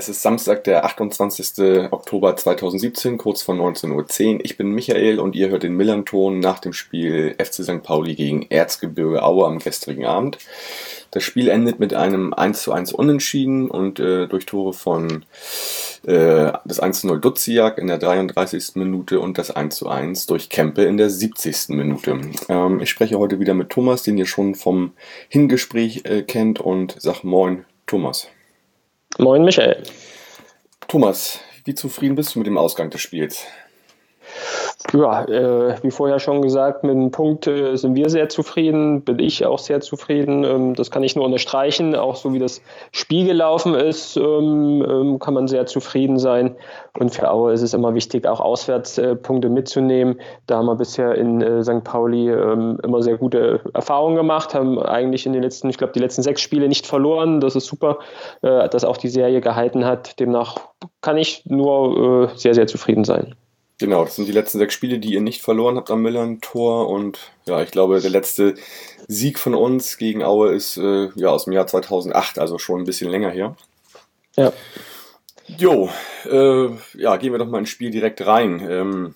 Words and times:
es 0.00 0.08
ist 0.08 0.22
Samstag, 0.22 0.64
der 0.64 0.86
28. 0.86 1.92
Oktober 1.92 2.34
2017, 2.34 3.18
kurz 3.18 3.42
vor 3.42 3.54
19.10 3.54 3.92
Uhr. 4.34 4.40
Ich 4.44 4.56
bin 4.56 4.70
Michael 4.72 5.20
und 5.20 5.36
ihr 5.36 5.50
hört 5.50 5.62
den 5.62 5.76
Millanton 5.76 6.40
nach 6.40 6.58
dem 6.58 6.72
Spiel 6.72 7.34
FC 7.36 7.62
St. 7.64 7.82
Pauli 7.82 8.14
gegen 8.14 8.46
Erzgebirge 8.48 9.22
Aue 9.22 9.44
am 9.44 9.58
gestrigen 9.58 10.06
Abend. 10.06 10.38
Das 11.10 11.22
Spiel 11.22 11.48
endet 11.48 11.80
mit 11.80 11.92
einem 11.92 12.32
1 12.32 12.62
zu 12.62 12.72
1 12.72 12.94
Unentschieden 12.94 13.70
und 13.70 14.00
äh, 14.00 14.26
durch 14.26 14.46
Tore 14.46 14.72
von 14.72 15.26
äh, 16.06 16.50
das 16.64 16.80
1 16.80 17.02
zu 17.02 17.06
0 17.06 17.20
Duziak 17.20 17.76
in 17.76 17.88
der 17.88 17.98
33. 17.98 18.76
Minute 18.76 19.20
und 19.20 19.36
das 19.36 19.50
1 19.50 19.76
zu 19.76 19.86
1 19.86 20.24
durch 20.24 20.48
Kempe 20.48 20.82
in 20.84 20.96
der 20.96 21.10
70. 21.10 21.76
Minute. 21.76 22.18
Ähm, 22.48 22.80
ich 22.80 22.88
spreche 22.88 23.18
heute 23.18 23.38
wieder 23.38 23.52
mit 23.52 23.68
Thomas, 23.68 24.02
den 24.02 24.16
ihr 24.16 24.26
schon 24.26 24.54
vom 24.54 24.92
Hingespräch 25.28 26.06
äh, 26.06 26.22
kennt 26.22 26.58
und 26.58 26.96
sag 26.98 27.22
Moin, 27.22 27.66
Thomas. 27.86 28.28
Moin 29.20 29.44
Michael. 29.44 29.82
Thomas, 30.88 31.40
wie 31.66 31.74
zufrieden 31.74 32.14
bist 32.14 32.34
du 32.34 32.38
mit 32.38 32.46
dem 32.46 32.56
Ausgang 32.56 32.88
des 32.88 33.02
Spiels? 33.02 33.44
Ja, 34.94 35.24
äh, 35.24 35.76
wie 35.82 35.90
vorher 35.90 36.18
schon 36.18 36.40
gesagt, 36.42 36.84
mit 36.84 36.94
dem 36.94 37.10
Punkt 37.10 37.46
äh, 37.46 37.76
sind 37.76 37.94
wir 37.94 38.08
sehr 38.08 38.28
zufrieden, 38.28 39.02
bin 39.02 39.18
ich 39.18 39.44
auch 39.44 39.58
sehr 39.58 39.80
zufrieden. 39.80 40.42
Ähm, 40.42 40.74
das 40.74 40.90
kann 40.90 41.04
ich 41.04 41.14
nur 41.14 41.26
unterstreichen. 41.26 41.94
Auch 41.94 42.16
so 42.16 42.32
wie 42.32 42.38
das 42.38 42.62
Spiel 42.90 43.26
gelaufen 43.26 43.74
ist, 43.74 44.16
ähm, 44.16 44.84
ähm, 44.88 45.18
kann 45.18 45.34
man 45.34 45.48
sehr 45.48 45.66
zufrieden 45.66 46.18
sein. 46.18 46.56
Und 46.98 47.14
für 47.14 47.30
Aue 47.30 47.52
ist 47.52 47.62
es 47.62 47.74
immer 47.74 47.94
wichtig, 47.94 48.26
auch 48.26 48.40
Auswärtspunkte 48.40 49.48
äh, 49.48 49.50
mitzunehmen. 49.50 50.18
Da 50.46 50.56
haben 50.56 50.66
wir 50.66 50.76
bisher 50.76 51.14
in 51.14 51.42
äh, 51.42 51.62
St. 51.62 51.84
Pauli 51.84 52.30
ähm, 52.30 52.78
immer 52.82 53.02
sehr 53.02 53.18
gute 53.18 53.60
Erfahrungen 53.74 54.16
gemacht, 54.16 54.54
haben 54.54 54.78
eigentlich 54.80 55.26
in 55.26 55.34
den 55.34 55.42
letzten, 55.42 55.68
ich 55.68 55.78
glaube, 55.78 55.92
die 55.92 56.00
letzten 56.00 56.22
sechs 56.22 56.40
Spiele 56.40 56.68
nicht 56.68 56.86
verloren. 56.86 57.40
Das 57.40 57.54
ist 57.54 57.66
super, 57.66 57.98
äh, 58.40 58.68
dass 58.70 58.84
auch 58.84 58.96
die 58.96 59.08
Serie 59.08 59.42
gehalten 59.42 59.84
hat. 59.84 60.18
Demnach 60.18 60.56
kann 61.02 61.18
ich 61.18 61.44
nur 61.44 62.30
äh, 62.32 62.36
sehr, 62.36 62.54
sehr 62.54 62.66
zufrieden 62.66 63.04
sein. 63.04 63.36
Genau, 63.80 64.04
das 64.04 64.16
sind 64.16 64.28
die 64.28 64.32
letzten 64.32 64.58
sechs 64.58 64.74
Spiele, 64.74 64.98
die 64.98 65.14
ihr 65.14 65.22
nicht 65.22 65.40
verloren 65.40 65.76
habt 65.76 65.90
am 65.90 66.02
Millern-Tor. 66.02 66.90
Und 66.90 67.32
ja, 67.46 67.62
ich 67.62 67.70
glaube, 67.70 67.98
der 67.98 68.10
letzte 68.10 68.54
Sieg 69.08 69.38
von 69.38 69.54
uns 69.54 69.96
gegen 69.96 70.22
Aue 70.22 70.52
ist 70.52 70.76
äh, 70.76 71.08
ja 71.14 71.30
aus 71.30 71.44
dem 71.44 71.54
Jahr 71.54 71.66
2008, 71.66 72.38
also 72.38 72.58
schon 72.58 72.82
ein 72.82 72.84
bisschen 72.84 73.10
länger 73.10 73.30
her. 73.30 73.56
Ja. 74.36 74.52
Jo, 75.46 75.88
äh, 76.30 76.68
ja, 76.92 77.16
gehen 77.16 77.32
wir 77.32 77.38
doch 77.38 77.48
mal 77.48 77.60
ins 77.60 77.70
Spiel 77.70 77.90
direkt 77.90 78.26
rein. 78.26 78.60
Ähm, 78.70 79.14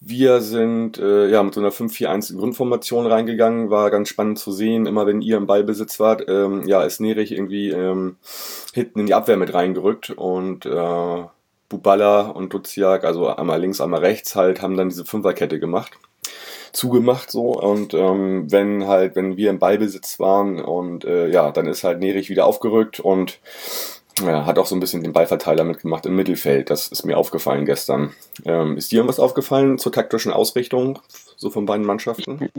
wir 0.00 0.40
sind 0.40 0.96
äh, 0.96 1.28
ja 1.28 1.42
mit 1.42 1.52
so 1.52 1.60
einer 1.60 1.70
5-4-1 1.70 2.34
Grundformation 2.34 3.06
reingegangen, 3.06 3.68
war 3.68 3.90
ganz 3.90 4.08
spannend 4.08 4.38
zu 4.38 4.52
sehen. 4.52 4.86
Immer 4.86 5.06
wenn 5.06 5.20
ihr 5.20 5.36
im 5.36 5.46
Ballbesitz 5.46 6.00
wart, 6.00 6.24
ähm, 6.28 6.66
ja, 6.66 6.82
ist 6.82 6.98
Nerich 7.00 7.32
irgendwie 7.32 7.68
ähm, 7.68 8.16
hinten 8.72 9.00
in 9.00 9.06
die 9.06 9.14
Abwehr 9.14 9.36
mit 9.36 9.52
reingerückt 9.52 10.08
und 10.08 10.64
äh, 10.64 11.24
Bubala 11.68 12.28
und 12.28 12.52
Duziak, 12.52 13.04
also 13.04 13.28
einmal 13.28 13.60
links, 13.60 13.80
einmal 13.80 14.00
rechts 14.00 14.36
halt, 14.36 14.62
haben 14.62 14.76
dann 14.76 14.88
diese 14.88 15.04
Fünferkette 15.04 15.60
gemacht, 15.60 15.92
zugemacht 16.72 17.30
so 17.30 17.52
und 17.52 17.94
ähm, 17.94 18.50
wenn 18.50 18.86
halt, 18.86 19.16
wenn 19.16 19.36
wir 19.36 19.50
im 19.50 19.58
Ballbesitz 19.58 20.18
waren 20.18 20.60
und 20.60 21.04
äh, 21.04 21.28
ja, 21.28 21.50
dann 21.50 21.66
ist 21.66 21.84
halt 21.84 22.00
Nerich 22.00 22.30
wieder 22.30 22.46
aufgerückt 22.46 23.00
und 23.00 23.38
ja, 24.20 24.46
hat 24.46 24.58
auch 24.58 24.66
so 24.66 24.74
ein 24.74 24.80
bisschen 24.80 25.02
den 25.02 25.12
Ballverteiler 25.12 25.64
mitgemacht 25.64 26.04
im 26.06 26.16
Mittelfeld. 26.16 26.70
Das 26.70 26.88
ist 26.88 27.04
mir 27.04 27.16
aufgefallen 27.16 27.64
gestern. 27.64 28.14
Ähm, 28.44 28.76
ist 28.76 28.90
dir 28.90 28.96
irgendwas 28.96 29.20
aufgefallen 29.20 29.78
zur 29.78 29.92
taktischen 29.92 30.32
Ausrichtung 30.32 30.98
so 31.40 31.50
von 31.50 31.66
beiden 31.66 31.86
Mannschaften? 31.86 32.50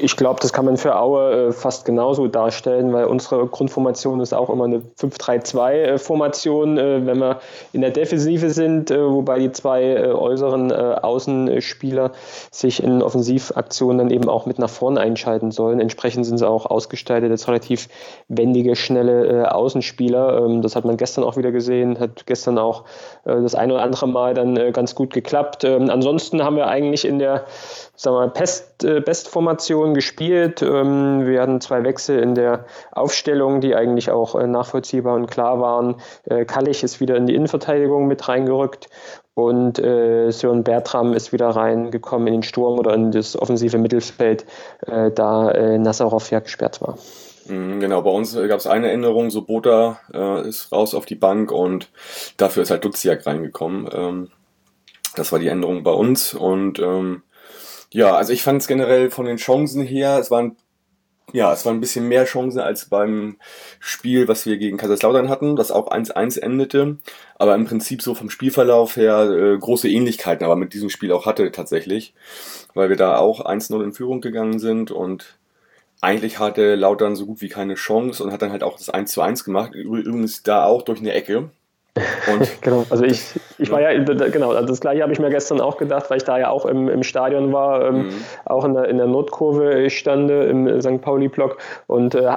Ich 0.00 0.16
glaube, 0.16 0.40
das 0.40 0.54
kann 0.54 0.64
man 0.64 0.78
für 0.78 0.98
Aue 0.98 1.48
äh, 1.48 1.52
fast 1.52 1.84
genauso 1.84 2.26
darstellen, 2.26 2.90
weil 2.94 3.04
unsere 3.04 3.46
Grundformation 3.46 4.20
ist 4.20 4.32
auch 4.32 4.48
immer 4.48 4.64
eine 4.64 4.80
5-3-2-Formation, 4.98 6.78
äh, 6.78 7.06
wenn 7.06 7.18
wir 7.18 7.40
in 7.74 7.82
der 7.82 7.90
Defensive 7.90 8.48
sind, 8.48 8.90
äh, 8.90 8.98
wobei 8.98 9.38
die 9.38 9.52
zwei 9.52 10.08
äußeren 10.08 10.72
Außenspieler 10.72 12.12
sich 12.50 12.82
in 12.82 13.02
Offensivaktionen 13.02 13.98
dann 13.98 14.10
eben 14.10 14.30
auch 14.30 14.46
mit 14.46 14.58
nach 14.58 14.70
vorne 14.70 15.00
einschalten 15.00 15.50
sollen. 15.50 15.78
Entsprechend 15.78 16.24
sind 16.24 16.38
sie 16.38 16.48
auch 16.48 16.64
ausgestaltet 16.64 17.30
als 17.30 17.46
relativ 17.46 17.88
wendige, 18.28 18.74
schnelle 18.74 19.54
Außenspieler. 19.54 20.46
Ähm, 20.46 20.62
das 20.62 20.76
hat 20.76 20.86
man 20.86 20.96
gestern 20.96 21.24
auch 21.24 21.36
wieder 21.36 21.52
gesehen, 21.52 22.00
hat 22.00 22.24
gestern 22.24 22.56
auch 22.56 22.84
das 23.24 23.54
ein 23.54 23.70
oder 23.70 23.82
andere 23.82 24.08
Mal 24.08 24.32
dann 24.32 24.72
ganz 24.72 24.94
gut 24.94 25.12
geklappt. 25.12 25.64
Ähm, 25.64 25.90
ansonsten 25.90 26.42
haben 26.42 26.56
wir 26.56 26.68
eigentlich 26.68 27.04
in 27.04 27.18
der 27.18 27.44
sagen 27.98 28.16
wir, 28.16 28.28
Pest, 28.28 28.84
äh, 28.84 29.00
Bestformation 29.00 29.92
gespielt. 29.92 30.62
Ähm, 30.62 31.26
wir 31.26 31.42
hatten 31.42 31.60
zwei 31.60 31.82
Wechsel 31.82 32.20
in 32.20 32.34
der 32.34 32.64
Aufstellung, 32.92 33.60
die 33.60 33.74
eigentlich 33.74 34.10
auch 34.10 34.36
äh, 34.36 34.46
nachvollziehbar 34.46 35.16
und 35.16 35.26
klar 35.28 35.60
waren. 35.60 35.96
Äh, 36.24 36.44
Kallich 36.44 36.84
ist 36.84 37.00
wieder 37.00 37.16
in 37.16 37.26
die 37.26 37.34
Innenverteidigung 37.34 38.06
mit 38.06 38.28
reingerückt 38.28 38.88
und 39.34 39.80
äh, 39.80 40.30
Sören 40.30 40.62
Bertram 40.62 41.12
ist 41.12 41.32
wieder 41.32 41.48
reingekommen 41.48 42.28
in 42.28 42.34
den 42.34 42.42
Sturm 42.44 42.78
oder 42.78 42.94
in 42.94 43.10
das 43.10 43.36
offensive 43.36 43.78
Mittelfeld, 43.78 44.46
äh, 44.86 45.10
da 45.10 45.50
äh, 45.50 45.78
Nazarov 45.78 46.30
ja 46.30 46.38
gesperrt 46.38 46.80
war. 46.80 46.98
Mhm, 47.48 47.80
genau, 47.80 48.02
bei 48.02 48.10
uns 48.10 48.34
gab 48.34 48.60
es 48.60 48.66
eine 48.68 48.92
Änderung, 48.92 49.30
so 49.30 49.42
Bota 49.42 49.98
äh, 50.14 50.48
ist 50.48 50.70
raus 50.70 50.94
auf 50.94 51.04
die 51.04 51.16
Bank 51.16 51.50
und 51.50 51.90
dafür 52.36 52.62
ist 52.62 52.70
halt 52.70 52.84
Duziak 52.84 53.26
reingekommen. 53.26 53.88
Ähm, 53.92 54.28
das 55.16 55.32
war 55.32 55.40
die 55.40 55.48
Änderung 55.48 55.82
bei 55.82 55.90
uns 55.90 56.34
und 56.34 56.78
ähm, 56.78 57.22
ja, 57.92 58.14
also 58.14 58.32
ich 58.32 58.42
fand 58.42 58.60
es 58.62 58.68
generell 58.68 59.10
von 59.10 59.26
den 59.26 59.38
Chancen 59.38 59.82
her, 59.82 60.18
es 60.18 60.30
waren 60.30 60.56
ja, 61.32 61.52
es 61.52 61.64
waren 61.66 61.76
ein 61.76 61.80
bisschen 61.80 62.08
mehr 62.08 62.24
Chancen 62.24 62.60
als 62.60 62.86
beim 62.86 63.36
Spiel, 63.80 64.28
was 64.28 64.46
wir 64.46 64.56
gegen 64.56 64.78
Kaiserslautern 64.78 65.28
hatten, 65.28 65.56
das 65.56 65.70
auch 65.70 65.90
1-1 65.90 66.40
endete. 66.40 66.98
Aber 67.36 67.54
im 67.54 67.66
Prinzip 67.66 68.00
so 68.02 68.14
vom 68.14 68.30
Spielverlauf 68.30 68.96
her 68.96 69.28
äh, 69.30 69.58
große 69.58 69.88
Ähnlichkeiten, 69.88 70.44
aber 70.44 70.56
mit 70.56 70.72
diesem 70.72 70.88
Spiel 70.90 71.12
auch 71.12 71.26
hatte 71.26 71.52
tatsächlich, 71.52 72.14
weil 72.74 72.88
wir 72.88 72.96
da 72.96 73.18
auch 73.18 73.44
1-0 73.44 73.84
in 73.84 73.92
Führung 73.92 74.20
gegangen 74.20 74.58
sind 74.58 74.90
und 74.90 75.38
eigentlich 76.00 76.38
hatte 76.38 76.76
Lautern 76.76 77.16
so 77.16 77.26
gut 77.26 77.40
wie 77.40 77.48
keine 77.48 77.74
Chance 77.74 78.22
und 78.22 78.32
hat 78.32 78.42
dann 78.42 78.52
halt 78.52 78.62
auch 78.62 78.78
das 78.78 78.92
1-1 78.92 79.44
gemacht. 79.44 79.74
Übrigens 79.74 80.42
da 80.42 80.64
auch 80.64 80.82
durch 80.82 81.00
eine 81.00 81.12
Ecke. 81.12 81.50
Und 82.32 82.48
genau, 82.62 82.84
also 82.90 83.04
ich, 83.04 83.38
ich 83.58 83.70
war 83.70 83.80
ja, 83.80 83.92
genau, 84.02 84.52
also 84.52 84.66
das 84.66 84.80
gleiche 84.80 85.02
habe 85.02 85.12
ich 85.12 85.18
mir 85.18 85.30
gestern 85.30 85.60
auch 85.60 85.76
gedacht, 85.76 86.10
weil 86.10 86.18
ich 86.18 86.24
da 86.24 86.38
ja 86.38 86.50
auch 86.50 86.66
im, 86.66 86.88
im 86.88 87.02
Stadion 87.02 87.52
war, 87.52 87.86
ähm, 87.86 87.96
mhm. 87.96 88.12
auch 88.44 88.64
in 88.64 88.74
der, 88.74 88.88
in 88.88 88.98
der 88.98 89.06
Nordkurve 89.06 89.90
stande, 89.90 90.44
im 90.44 90.80
St. 90.80 91.00
Pauli-Block 91.00 91.58
und 91.86 92.14
äh, 92.14 92.30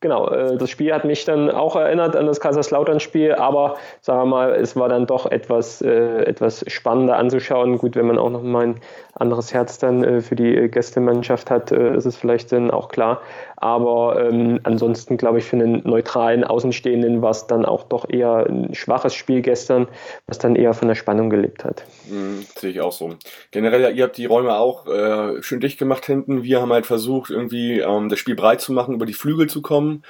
genau, 0.00 0.28
äh, 0.28 0.56
das 0.56 0.70
Spiel 0.70 0.92
hat 0.92 1.04
mich 1.04 1.24
dann 1.24 1.50
auch 1.50 1.76
erinnert 1.76 2.16
an 2.16 2.26
das 2.26 2.40
Kaiserslautern-Spiel, 2.40 3.34
aber 3.34 3.76
sagen 4.00 4.20
wir 4.20 4.26
mal, 4.26 4.50
es 4.54 4.76
war 4.76 4.88
dann 4.88 5.06
doch 5.06 5.30
etwas, 5.30 5.82
äh, 5.82 6.24
etwas 6.24 6.64
spannender 6.68 7.16
anzuschauen. 7.16 7.78
Gut, 7.78 7.96
wenn 7.96 8.06
man 8.06 8.18
auch 8.18 8.30
noch 8.30 8.42
mal 8.42 8.68
ein 8.68 8.80
anderes 9.14 9.52
Herz 9.52 9.78
dann 9.78 10.04
äh, 10.04 10.20
für 10.20 10.36
die 10.36 10.68
Gästemannschaft 10.68 11.50
hat, 11.50 11.72
äh, 11.72 11.96
ist 11.96 12.06
es 12.06 12.16
vielleicht 12.16 12.52
dann 12.52 12.70
auch 12.70 12.88
klar. 12.88 13.20
Aber 13.56 14.20
ähm, 14.24 14.60
ansonsten 14.62 15.16
glaube 15.16 15.38
ich, 15.38 15.44
für 15.44 15.56
einen 15.56 15.82
neutralen 15.84 16.44
Außenstehenden 16.44 17.22
war 17.22 17.30
es 17.30 17.46
dann 17.46 17.64
auch 17.64 17.84
doch 17.84 18.08
eher 18.08 18.46
ein 18.48 18.74
schwaches 18.74 19.14
Spiel 19.14 19.42
gestern, 19.42 19.88
was 20.26 20.38
dann 20.38 20.56
eher 20.56 20.74
von 20.74 20.88
der 20.88 20.94
Spannung 20.94 21.30
gelebt 21.30 21.64
hat. 21.64 21.84
Mhm, 22.08 22.46
sehe 22.56 22.70
ich 22.70 22.80
auch 22.80 22.92
so. 22.92 23.10
Generell, 23.50 23.96
ihr 23.96 24.04
habt 24.04 24.16
die 24.16 24.26
Räume 24.26 24.56
auch 24.56 24.86
äh, 24.86 25.42
schön 25.42 25.60
dicht 25.60 25.78
gemacht 25.78 26.06
hinten. 26.06 26.42
Wir 26.42 26.60
haben 26.60 26.72
halt 26.72 26.86
versucht, 26.86 27.30
irgendwie 27.30 27.80
ähm, 27.80 28.08
das 28.08 28.18
Spiel 28.18 28.34
breit 28.34 28.60
zu 28.60 28.72
machen, 28.72 28.94
über 28.94 29.06
die 29.06 29.14
Flügel 29.14 29.48
zu 29.48 29.62
kommen 29.62 30.02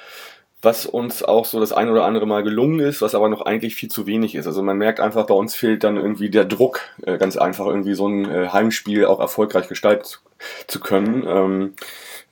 was 0.62 0.84
uns 0.84 1.22
auch 1.22 1.46
so 1.46 1.58
das 1.58 1.72
ein 1.72 1.88
oder 1.88 2.04
andere 2.04 2.26
Mal 2.26 2.42
gelungen 2.42 2.80
ist, 2.80 3.00
was 3.00 3.14
aber 3.14 3.28
noch 3.28 3.42
eigentlich 3.42 3.74
viel 3.74 3.88
zu 3.88 4.06
wenig 4.06 4.34
ist. 4.34 4.46
Also 4.46 4.62
man 4.62 4.76
merkt 4.76 5.00
einfach, 5.00 5.26
bei 5.26 5.34
uns 5.34 5.54
fehlt 5.54 5.84
dann 5.84 5.96
irgendwie 5.96 6.30
der 6.30 6.44
Druck, 6.44 6.80
äh, 7.02 7.16
ganz 7.16 7.36
einfach 7.36 7.66
irgendwie 7.66 7.94
so 7.94 8.06
ein 8.06 8.30
äh, 8.30 8.48
Heimspiel 8.48 9.06
auch 9.06 9.20
erfolgreich 9.20 9.68
gestalten 9.68 10.04
zu, 10.04 10.18
zu 10.66 10.80
können. 10.80 11.24
Ähm, 11.26 11.74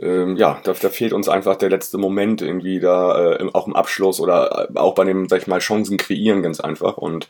ähm, 0.00 0.36
ja, 0.36 0.60
da, 0.62 0.74
da 0.74 0.90
fehlt 0.90 1.12
uns 1.12 1.28
einfach 1.28 1.56
der 1.56 1.70
letzte 1.70 1.98
Moment 1.98 2.40
irgendwie 2.40 2.78
da, 2.78 3.32
äh, 3.32 3.50
auch 3.52 3.66
im 3.66 3.74
Abschluss 3.74 4.20
oder 4.20 4.68
äh, 4.70 4.78
auch 4.78 4.94
bei 4.94 5.04
dem, 5.04 5.28
sag 5.28 5.40
ich 5.40 5.46
mal, 5.46 5.58
Chancen 5.58 5.96
kreieren 5.96 6.42
ganz 6.42 6.60
einfach. 6.60 6.98
Und 6.98 7.28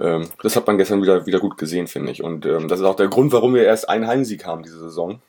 ähm, 0.00 0.26
das 0.42 0.56
hat 0.56 0.66
man 0.66 0.78
gestern 0.78 1.02
wieder, 1.02 1.26
wieder 1.26 1.38
gut 1.38 1.58
gesehen, 1.58 1.86
finde 1.86 2.12
ich. 2.12 2.22
Und 2.22 2.46
ähm, 2.46 2.66
das 2.66 2.80
ist 2.80 2.86
auch 2.86 2.96
der 2.96 3.08
Grund, 3.08 3.32
warum 3.32 3.54
wir 3.54 3.64
erst 3.64 3.88
einen 3.88 4.06
Heimsieg 4.06 4.44
haben 4.44 4.62
diese 4.62 4.80
Saison. 4.80 5.20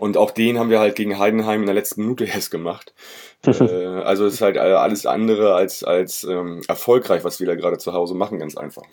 Und 0.00 0.16
auch 0.16 0.30
den 0.30 0.58
haben 0.58 0.70
wir 0.70 0.80
halt 0.80 0.96
gegen 0.96 1.18
Heidenheim 1.18 1.60
in 1.60 1.66
der 1.66 1.74
letzten 1.74 2.00
Minute 2.00 2.24
erst 2.34 2.50
gemacht. 2.50 2.94
äh, 3.46 3.52
also 4.02 4.24
es 4.24 4.34
ist 4.34 4.40
halt 4.40 4.56
alles 4.56 5.04
andere 5.04 5.54
als, 5.54 5.84
als 5.84 6.24
ähm, 6.24 6.62
erfolgreich, 6.68 7.22
was 7.22 7.38
wir 7.38 7.46
da 7.46 7.54
gerade 7.54 7.76
zu 7.76 7.92
Hause 7.92 8.14
machen, 8.14 8.38
ganz 8.38 8.56
einfach. 8.56 8.84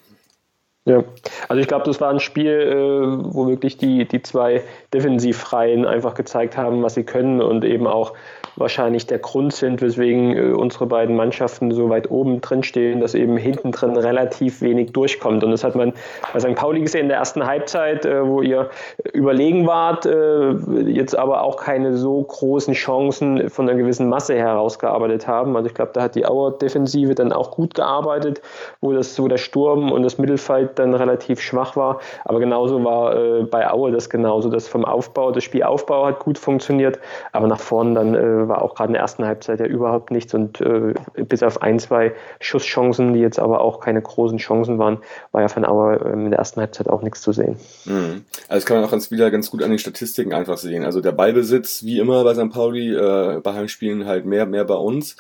Ja, 0.88 1.04
also 1.50 1.60
ich 1.60 1.68
glaube, 1.68 1.84
das 1.84 2.00
war 2.00 2.12
ein 2.12 2.22
Spiel, 2.22 2.48
äh, 2.48 3.34
wo 3.34 3.46
wirklich 3.50 3.76
die, 3.76 4.08
die 4.08 4.22
zwei 4.22 4.64
Defensivreihen 4.94 5.86
einfach 5.86 6.14
gezeigt 6.14 6.56
haben, 6.56 6.82
was 6.82 6.94
sie 6.94 7.04
können 7.04 7.42
und 7.42 7.66
eben 7.66 7.86
auch 7.86 8.14
wahrscheinlich 8.56 9.06
der 9.06 9.20
Grund 9.20 9.54
sind, 9.54 9.82
weswegen 9.82 10.36
äh, 10.36 10.54
unsere 10.54 10.86
beiden 10.86 11.18
Mannschaften 11.18 11.72
so 11.72 11.90
weit 11.90 12.10
oben 12.10 12.40
drin 12.40 12.64
stehen, 12.64 13.02
dass 13.02 13.16
eben 13.16 13.36
hinten 13.36 13.74
drin 13.74 13.98
relativ 13.98 14.62
wenig 14.62 14.94
durchkommt. 14.94 15.44
Und 15.44 15.52
das 15.52 15.66
hat 15.66 15.76
man 15.76 15.92
bei 16.32 16.40
St. 16.40 16.56
Pauli 16.56 16.80
gesehen 16.80 17.02
in 17.02 17.10
der 17.10 17.18
ersten 17.18 17.46
Halbzeit, 17.46 18.06
äh, 18.06 18.26
wo 18.26 18.42
ihr 18.42 18.70
überlegen 19.12 19.68
wart, 19.68 20.06
äh, 20.06 20.52
jetzt 20.90 21.18
aber 21.18 21.44
auch 21.44 21.58
keine 21.58 21.98
so 21.98 22.22
großen 22.22 22.74
Chancen 22.74 23.50
von 23.50 23.68
einer 23.68 23.78
gewissen 23.78 24.08
Masse 24.08 24.36
herausgearbeitet 24.36 25.28
haben. 25.28 25.56
Also 25.58 25.68
ich 25.68 25.74
glaube, 25.74 25.92
da 25.94 26.04
hat 26.04 26.16
die 26.16 26.26
Auer-Defensive 26.26 27.14
dann 27.14 27.34
auch 27.34 27.52
gut 27.52 27.76
gearbeitet, 27.76 28.42
wo, 28.80 28.94
das, 28.94 29.20
wo 29.20 29.28
der 29.28 29.38
Sturm 29.38 29.92
und 29.92 30.04
das 30.04 30.18
Mittelfeld 30.18 30.77
dann 30.80 30.94
relativ 30.94 31.42
schwach 31.42 31.76
war. 31.76 32.00
Aber 32.26 32.40
genauso 32.40 32.84
war 32.84 33.16
äh, 33.16 33.44
bei 33.44 33.70
Aue 33.70 33.92
das 33.92 34.10
genauso, 34.10 34.50
dass 34.50 34.68
vom 34.68 34.86
Aufbau, 34.86 35.32
das 35.32 35.44
Spielaufbau 35.44 36.06
hat 36.06 36.20
gut 36.20 36.38
funktioniert, 36.38 37.00
aber 37.32 37.48
nach 37.48 37.60
vorne 37.60 37.94
dann 37.96 38.16
äh, 38.16 38.48
war 38.48 38.62
auch 38.62 38.76
gerade 38.76 38.88
in 38.88 38.94
der 38.94 39.02
ersten 39.02 39.26
Halbzeit 39.26 39.60
ja 39.60 39.66
überhaupt 39.66 40.12
nichts 40.12 40.34
und 40.34 40.62
äh, 40.62 40.94
bis 41.16 41.44
auf 41.44 41.62
ein, 41.62 41.80
zwei 41.80 42.14
Schusschancen, 42.40 43.14
die 43.14 43.20
jetzt 43.20 43.40
aber 43.40 43.62
auch 43.62 43.80
keine 43.80 44.02
großen 44.02 44.38
Chancen 44.38 44.80
waren, 44.80 45.00
war 45.32 45.42
ja 45.42 45.48
von 45.48 45.66
Auer 45.66 46.06
äh, 46.06 46.14
in 46.14 46.30
der 46.30 46.40
ersten 46.40 46.60
Halbzeit 46.60 46.90
auch 46.90 47.02
nichts 47.02 47.22
zu 47.22 47.32
sehen. 47.32 47.58
Mhm. 47.86 48.26
Also 48.48 48.60
das 48.62 48.66
kann 48.66 48.78
man 48.78 48.86
auch 48.86 48.92
ganz 48.92 49.12
wieder 49.12 49.32
ganz 49.32 49.52
gut 49.52 49.64
an 49.64 49.70
den 49.70 49.80
Statistiken 49.80 50.34
einfach 50.34 50.58
sehen. 50.58 50.86
Also 50.86 51.02
der 51.02 51.12
Ballbesitz, 51.12 51.84
wie 51.84 52.00
immer 52.00 52.24
bei 52.24 52.34
St. 52.34 52.50
Pauli, 52.50 52.94
äh, 52.94 53.40
bei 53.42 53.54
Heimspielen 53.54 54.06
halt 54.06 54.26
mehr, 54.26 54.46
mehr 54.46 54.66
bei 54.66 54.76
uns, 54.76 55.16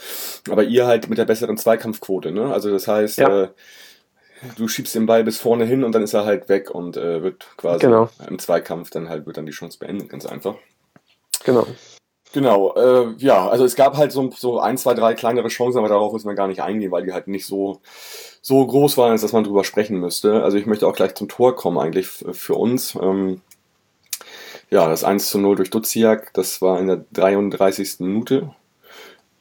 aber 0.50 0.63
ihr 0.63 0.88
halt 0.88 1.09
mit 1.09 1.18
der 1.18 1.25
besseren 1.25 1.57
Zweikampfquote, 1.57 2.31
ne? 2.31 2.54
Also 2.54 2.71
das 2.71 2.88
heißt, 2.88 3.19
ja. 3.19 3.50
Du 4.56 4.68
schiebst 4.68 4.95
den 4.95 5.06
Ball 5.06 5.24
bis 5.24 5.39
vorne 5.39 5.66
hin 5.66 5.84
und 5.84 5.94
dann 5.94 6.04
ist 6.04 6.13
er 6.13 6.25
halt 6.25 6.50
weg 6.50 6.69
und 6.72 6.98
äh, 6.98 7.24
wird 7.24 7.48
quasi 7.57 7.80
genau. 7.80 8.10
im 8.28 8.39
Zweikampf 8.39 8.89
dann 8.89 9.10
halt 9.10 9.25
wird 9.25 9.38
dann 9.38 9.45
die 9.45 9.51
Chance 9.51 9.80
beendet, 9.80 10.10
ganz 10.10 10.25
einfach. 10.25 10.56
Genau. 11.44 11.66
Genau, 12.34 12.75
äh, 12.75 13.13
ja, 13.18 13.48
also 13.48 13.63
es 13.63 13.75
gab 13.75 13.95
halt 13.95 14.12
so, 14.12 14.30
so 14.31 14.60
ein, 14.60 14.78
zwei, 14.78 14.94
drei 14.94 15.13
kleinere 15.13 15.48
Chancen, 15.48 15.80
aber 15.80 15.88
darauf 15.88 16.12
muss 16.12 16.25
man 16.25 16.36
gar 16.36 16.48
nicht 16.48 16.62
eingehen, 16.62 16.92
weil 16.92 17.06
die 17.06 17.13
halt 17.13 17.28
nicht 17.28 17.45
so, 17.45 17.80
so 18.42 18.66
groß 18.68 18.98
waren, 18.98 19.18
dass 19.18 19.31
man 19.31 19.45
drüber 19.45 19.63
sprechen 19.63 20.00
müsste. 20.00 20.44
Also 20.44 20.57
ich 20.57 20.66
möchte 20.66 20.88
auch 20.88 20.95
gleich 20.95 21.16
zum 21.16 21.30
Tor 21.30 21.56
kommen 21.56 21.78
eigentlich 21.78 22.07
für 22.07 22.56
uns. 22.56 22.95
Ähm, 23.01 23.42
ja, 24.69 24.88
das 24.88 25.06
1 25.06 25.30
zu 25.30 25.40
0 25.40 25.56
durch 25.56 25.69
Duziak, 25.69 26.33
das 26.33 26.62
war 26.62 26.80
in 26.80 26.88
der 26.88 27.06
33. 27.13 28.01
Minute. 28.01 28.54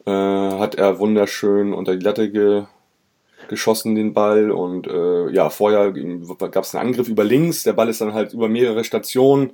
Äh, 0.05 0.11
hat 0.11 0.75
er 0.75 0.99
wunderschön 0.99 1.73
unter 1.73 1.97
die 1.97 2.03
Latte 2.05 2.31
ge, 2.31 2.63
geschossen, 3.47 3.95
den 3.95 4.13
Ball. 4.13 4.51
Und 4.51 4.87
äh, 4.87 5.29
ja, 5.29 5.49
vorher 5.49 5.91
gab 5.91 6.63
es 6.63 6.75
einen 6.75 6.87
Angriff 6.87 7.07
über 7.07 7.23
links. 7.23 7.63
Der 7.63 7.73
Ball 7.73 7.89
ist 7.89 8.01
dann 8.01 8.13
halt 8.13 8.33
über 8.33 8.49
mehrere 8.49 8.83
Stationen 8.83 9.53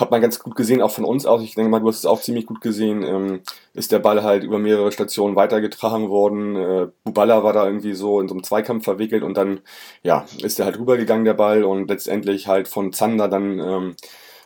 hat 0.00 0.10
man 0.10 0.20
ganz 0.20 0.38
gut 0.38 0.56
gesehen, 0.56 0.82
auch 0.82 0.90
von 0.90 1.04
uns 1.04 1.26
aus, 1.26 1.42
ich 1.42 1.54
denke 1.54 1.70
mal, 1.70 1.80
du 1.80 1.88
hast 1.88 1.98
es 1.98 2.06
auch 2.06 2.20
ziemlich 2.20 2.46
gut 2.46 2.60
gesehen, 2.60 3.02
ähm, 3.02 3.40
ist 3.74 3.92
der 3.92 3.98
Ball 3.98 4.22
halt 4.22 4.44
über 4.44 4.58
mehrere 4.58 4.90
Stationen 4.92 5.36
weitergetragen 5.36 6.08
worden. 6.08 6.56
Äh, 6.56 6.88
Bubala 7.04 7.44
war 7.44 7.52
da 7.52 7.66
irgendwie 7.66 7.94
so 7.94 8.20
in 8.20 8.28
so 8.28 8.34
einem 8.34 8.42
Zweikampf 8.42 8.84
verwickelt 8.84 9.22
und 9.22 9.36
dann, 9.36 9.60
ja, 10.02 10.24
ist 10.42 10.58
er 10.58 10.66
halt 10.66 10.78
rübergegangen, 10.78 11.24
der 11.24 11.34
Ball, 11.34 11.64
und 11.64 11.88
letztendlich 11.88 12.46
halt 12.46 12.68
von 12.68 12.92
Zander 12.92 13.28
dann 13.28 13.58
ähm, 13.58 13.96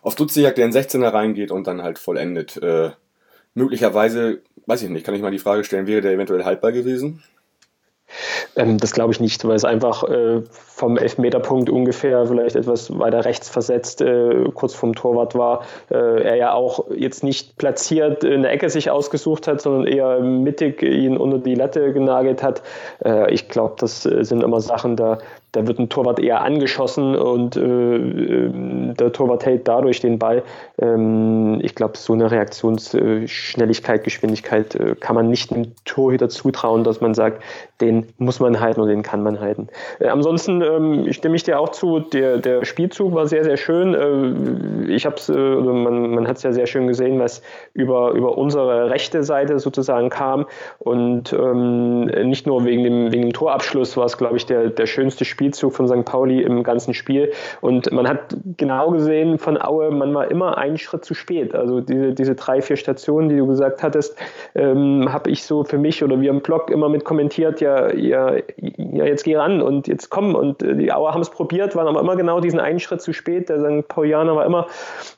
auf 0.02 0.16
Dutzjak, 0.16 0.56
der 0.56 0.66
in 0.66 0.72
16er 0.72 1.12
reingeht 1.12 1.50
und 1.50 1.66
dann 1.66 1.82
halt 1.82 1.98
vollendet. 1.98 2.56
Äh, 2.56 2.90
möglicherweise, 3.54 4.42
weiß 4.66 4.82
ich 4.82 4.90
nicht, 4.90 5.06
kann 5.06 5.14
ich 5.14 5.22
mal 5.22 5.30
die 5.30 5.38
Frage 5.38 5.64
stellen, 5.64 5.86
wäre 5.86 6.00
der 6.00 6.12
eventuell 6.12 6.44
haltbar 6.44 6.72
gewesen? 6.72 7.22
Ähm, 8.56 8.78
das 8.78 8.92
glaube 8.92 9.12
ich 9.12 9.20
nicht, 9.20 9.44
weil 9.46 9.56
es 9.56 9.64
einfach 9.64 10.04
äh, 10.04 10.42
vom 10.50 10.96
Elfmeterpunkt 10.96 11.70
ungefähr 11.70 12.26
vielleicht 12.26 12.56
etwas 12.56 12.96
weiter 12.98 13.24
rechts 13.24 13.48
versetzt, 13.48 14.00
äh, 14.00 14.44
kurz 14.54 14.74
vom 14.74 14.94
Torwart 14.94 15.34
war. 15.34 15.62
Äh, 15.90 16.22
er 16.22 16.36
ja 16.36 16.52
auch 16.52 16.90
jetzt 16.94 17.24
nicht 17.24 17.56
platziert 17.58 18.24
in 18.24 18.42
der 18.42 18.52
Ecke 18.52 18.70
sich 18.70 18.90
ausgesucht 18.90 19.48
hat, 19.48 19.60
sondern 19.60 19.86
eher 19.86 20.20
mittig 20.20 20.82
ihn 20.82 21.16
unter 21.16 21.38
die 21.38 21.54
Latte 21.54 21.92
genagelt 21.92 22.42
hat. 22.42 22.62
Äh, 23.04 23.32
ich 23.32 23.48
glaube, 23.48 23.74
das 23.78 24.06
äh, 24.06 24.24
sind 24.24 24.42
immer 24.42 24.60
Sachen, 24.60 24.96
da 24.96 25.18
da 25.54 25.66
wird 25.66 25.78
ein 25.78 25.88
Torwart 25.88 26.18
eher 26.18 26.42
angeschossen 26.42 27.16
und 27.16 27.56
äh, 27.56 27.60
ähm, 27.60 28.94
der 28.94 29.12
Torwart 29.12 29.46
hält 29.46 29.68
dadurch 29.68 30.00
den 30.00 30.18
Ball. 30.18 30.42
Ähm, 30.78 31.60
ich 31.62 31.74
glaube, 31.74 31.96
so 31.96 32.12
eine 32.12 32.30
Reaktionsschnelligkeit, 32.30 34.04
Geschwindigkeit 34.04 34.74
äh, 34.74 34.94
kann 34.96 35.14
man 35.14 35.28
nicht 35.28 35.52
einem 35.52 35.72
Torhüter 35.84 36.28
zutrauen, 36.28 36.84
dass 36.84 37.00
man 37.00 37.14
sagt, 37.14 37.42
den 37.80 38.06
muss 38.18 38.40
man 38.40 38.60
halten 38.60 38.80
und 38.80 38.88
den 38.88 39.02
kann 39.02 39.22
man 39.22 39.40
halten. 39.40 39.68
Äh, 40.00 40.08
ansonsten 40.08 40.62
ähm, 40.62 41.12
stimme 41.12 41.36
ich 41.36 41.44
dir 41.44 41.60
auch 41.60 41.70
zu, 41.70 42.00
der, 42.00 42.38
der 42.38 42.64
Spielzug 42.64 43.14
war 43.14 43.26
sehr, 43.26 43.44
sehr 43.44 43.56
schön. 43.56 43.94
Äh, 43.94 44.92
ich 44.92 45.06
habe 45.06 45.16
es, 45.16 45.28
äh, 45.28 45.32
man, 45.34 46.10
man 46.10 46.28
hat 46.28 46.38
es 46.38 46.42
ja 46.42 46.52
sehr 46.52 46.66
schön 46.66 46.86
gesehen, 46.86 47.20
was 47.20 47.42
über, 47.74 48.12
über 48.12 48.36
unsere 48.36 48.90
rechte 48.90 49.22
Seite 49.22 49.58
sozusagen 49.58 50.10
kam 50.10 50.46
und 50.78 51.32
ähm, 51.32 52.06
nicht 52.06 52.46
nur 52.46 52.64
wegen 52.64 52.82
dem, 52.82 53.12
wegen 53.12 53.22
dem 53.22 53.32
Torabschluss 53.32 53.96
war 53.96 54.06
es, 54.06 54.18
glaube 54.18 54.36
ich, 54.36 54.46
der, 54.46 54.70
der 54.70 54.86
schönste 54.86 55.24
Spiel 55.24 55.43
Spielzug 55.44 55.74
von 55.74 55.88
St. 55.88 56.04
Pauli 56.06 56.40
im 56.40 56.62
ganzen 56.62 56.94
Spiel. 56.94 57.30
Und 57.60 57.92
man 57.92 58.08
hat 58.08 58.34
genau 58.56 58.90
gesehen 58.90 59.38
von 59.38 59.60
Aue, 59.60 59.90
man 59.90 60.14
war 60.14 60.30
immer 60.30 60.56
einen 60.56 60.78
Schritt 60.78 61.04
zu 61.04 61.12
spät. 61.12 61.54
Also 61.54 61.80
diese, 61.80 62.14
diese 62.14 62.34
drei, 62.34 62.62
vier 62.62 62.76
Stationen, 62.76 63.28
die 63.28 63.36
du 63.36 63.46
gesagt 63.46 63.82
hattest, 63.82 64.16
ähm, 64.54 65.12
habe 65.12 65.30
ich 65.30 65.44
so 65.44 65.64
für 65.64 65.76
mich 65.76 66.02
oder 66.02 66.18
wir 66.20 66.30
im 66.30 66.40
Blog 66.40 66.70
immer 66.70 66.88
mit 66.88 67.04
kommentiert, 67.04 67.60
ja, 67.60 67.92
ja, 67.92 68.36
ja 68.56 69.04
jetzt 69.04 69.24
geh 69.24 69.36
ran 69.36 69.60
und 69.60 69.86
jetzt 69.86 70.08
komm. 70.08 70.34
Und 70.34 70.62
äh, 70.62 70.76
die 70.76 70.92
Auer 70.92 71.12
haben 71.12 71.20
es 71.20 71.30
probiert, 71.30 71.76
waren 71.76 71.88
aber 71.88 72.00
immer 72.00 72.16
genau 72.16 72.40
diesen 72.40 72.60
einen 72.60 72.80
Schritt 72.80 73.02
zu 73.02 73.12
spät. 73.12 73.50
Der 73.50 73.60
St. 73.60 73.86
Paulianer 73.88 74.34
war 74.34 74.46
immer 74.46 74.66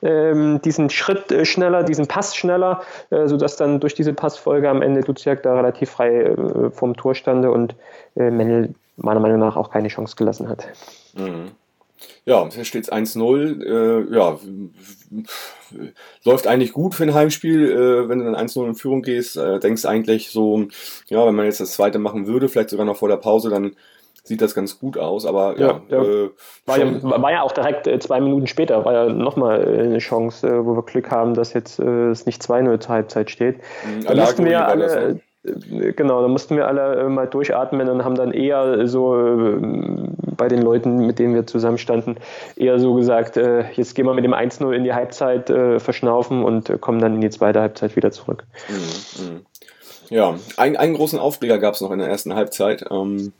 ähm, 0.02 0.60
diesen 0.62 0.90
Schritt 0.90 1.30
äh, 1.30 1.44
schneller, 1.44 1.84
diesen 1.84 2.08
Pass 2.08 2.34
schneller, 2.34 2.80
äh, 3.10 3.28
sodass 3.28 3.56
dann 3.56 3.78
durch 3.78 3.94
diese 3.94 4.12
Passfolge 4.12 4.68
am 4.68 4.82
Ende 4.82 5.02
Luziak 5.02 5.44
da 5.44 5.54
relativ 5.54 5.90
frei 5.90 6.22
äh, 6.22 6.70
vom 6.70 6.96
Tor 6.96 7.14
stande 7.14 7.52
und 7.52 7.76
äh, 8.16 8.30
Mendel 8.30 8.74
meiner 8.96 9.20
Meinung 9.20 9.38
nach 9.38 9.56
auch 9.56 9.70
keine 9.70 9.88
Chance 9.88 10.16
gelassen 10.16 10.48
hat. 10.48 10.66
Mhm. 11.16 11.52
Ja, 12.24 12.48
hier 12.50 12.64
steht 12.64 12.84
es 12.84 12.92
1-0. 12.92 13.62
Äh, 13.62 14.14
ja, 14.14 14.38
läuft 16.24 16.46
eigentlich 16.46 16.72
gut 16.72 16.94
für 16.94 17.04
ein 17.04 17.14
Heimspiel. 17.14 17.70
Äh, 17.70 18.08
wenn 18.08 18.18
du 18.18 18.24
dann 18.24 18.34
1-0 18.34 18.66
in 18.66 18.74
Führung 18.74 19.02
gehst, 19.02 19.36
äh, 19.36 19.58
denkst 19.60 19.84
eigentlich 19.84 20.30
so, 20.30 20.64
ja, 21.08 21.24
wenn 21.26 21.34
man 21.34 21.46
jetzt 21.46 21.60
das 21.60 21.72
zweite 21.72 21.98
machen 21.98 22.26
würde, 22.26 22.48
vielleicht 22.48 22.70
sogar 22.70 22.84
noch 22.84 22.96
vor 22.96 23.08
der 23.08 23.16
Pause, 23.16 23.48
dann 23.48 23.76
sieht 24.24 24.42
das 24.42 24.54
ganz 24.54 24.78
gut 24.80 24.98
aus. 24.98 25.24
Aber 25.24 25.58
ja, 25.58 25.80
ja, 25.88 26.02
ja. 26.02 26.02
Äh, 26.02 26.30
war, 26.66 26.78
ja 26.78 27.02
war, 27.02 27.30
ja 27.30 27.42
auch 27.42 27.52
direkt 27.52 27.86
äh, 27.86 27.98
zwei 28.00 28.20
Minuten 28.20 28.48
später, 28.48 28.84
war 28.84 28.92
ja 28.92 29.08
nochmal 29.08 29.62
äh, 29.62 29.82
eine 29.82 29.98
Chance, 29.98 30.66
wo 30.66 30.74
wir 30.74 30.82
Glück 30.82 31.10
haben, 31.10 31.34
dass 31.34 31.52
jetzt 31.52 31.78
es 31.78 32.26
nicht 32.26 32.42
2-0 32.42 32.80
zur 32.80 32.94
Halbzeit 32.94 33.30
steht. 33.30 33.58
Mhm, 33.84 34.04
da 34.04 34.14
mussten 34.14 34.44
wir 34.44 34.66
alle, 34.66 34.82
das, 34.82 34.94
ne? 34.94 35.20
Genau, 35.96 36.22
da 36.22 36.28
mussten 36.28 36.56
wir 36.56 36.66
alle 36.66 36.96
äh, 36.96 37.08
mal 37.08 37.26
durchatmen 37.26 37.88
und 37.88 38.04
haben 38.04 38.14
dann 38.14 38.32
eher 38.32 38.86
so 38.88 39.16
äh, 39.16 39.58
bei 40.36 40.48
den 40.48 40.62
Leuten, 40.62 41.06
mit 41.06 41.18
denen 41.18 41.34
wir 41.34 41.46
zusammenstanden, 41.46 42.16
eher 42.56 42.78
so 42.78 42.94
gesagt, 42.94 43.36
äh, 43.36 43.70
jetzt 43.72 43.94
gehen 43.94 44.06
wir 44.06 44.14
mit 44.14 44.24
dem 44.24 44.34
1-0 44.34 44.72
in 44.72 44.84
die 44.84 44.92
Halbzeit 44.92 45.52
verschnaufen 45.78 46.44
und 46.44 46.80
kommen 46.80 47.00
dann 47.00 47.14
in 47.16 47.20
die 47.20 47.30
zweite 47.30 47.60
Halbzeit 47.60 47.96
wieder 47.96 48.10
zurück. 48.10 48.44
Mhm, 48.68 49.24
mhm. 49.24 49.46
Ja, 50.08 50.38
ein, 50.56 50.76
einen 50.76 50.94
großen 50.94 51.18
Aufreger 51.18 51.58
gab 51.58 51.74
es 51.74 51.80
noch 51.80 51.90
in 51.90 51.98
der 51.98 52.08
ersten 52.08 52.34
Halbzeit. 52.34 52.84
Ähm, 52.90 53.32